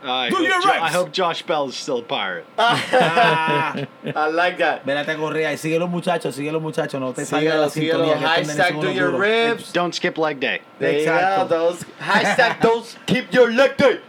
[0.02, 0.82] I, Do hope your Jo- reps.
[0.82, 2.46] I hope Josh Bell is still a pirate.
[2.58, 3.74] Ah,
[4.06, 4.86] I like that.
[4.86, 8.18] Vérate Correa y sigue los muchachos, sigue los muchachos, no te salgas de la sintonía.
[8.18, 9.74] Hashtag do your ribs.
[9.74, 10.62] Don't skip leg day.
[10.80, 11.50] Exacto.
[11.50, 14.00] those- hashtag those keep your leg day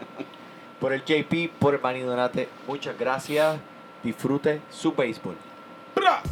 [0.80, 2.48] por el JP, por el Manny Donate.
[2.66, 3.58] Muchas gracias.
[4.02, 5.36] Disfrute su béisbol.
[5.94, 6.22] ¡Bra!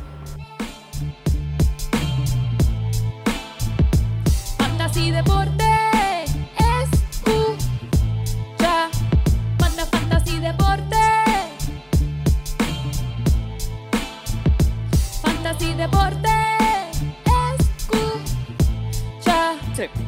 [4.57, 5.65] Fantasy Deporte
[6.83, 7.69] escucha.
[9.61, 10.97] Manda Fantasy Deporte.
[15.23, 16.29] Fantasy Deporte
[17.61, 19.55] escucha.
[19.77, 20.08] Sí.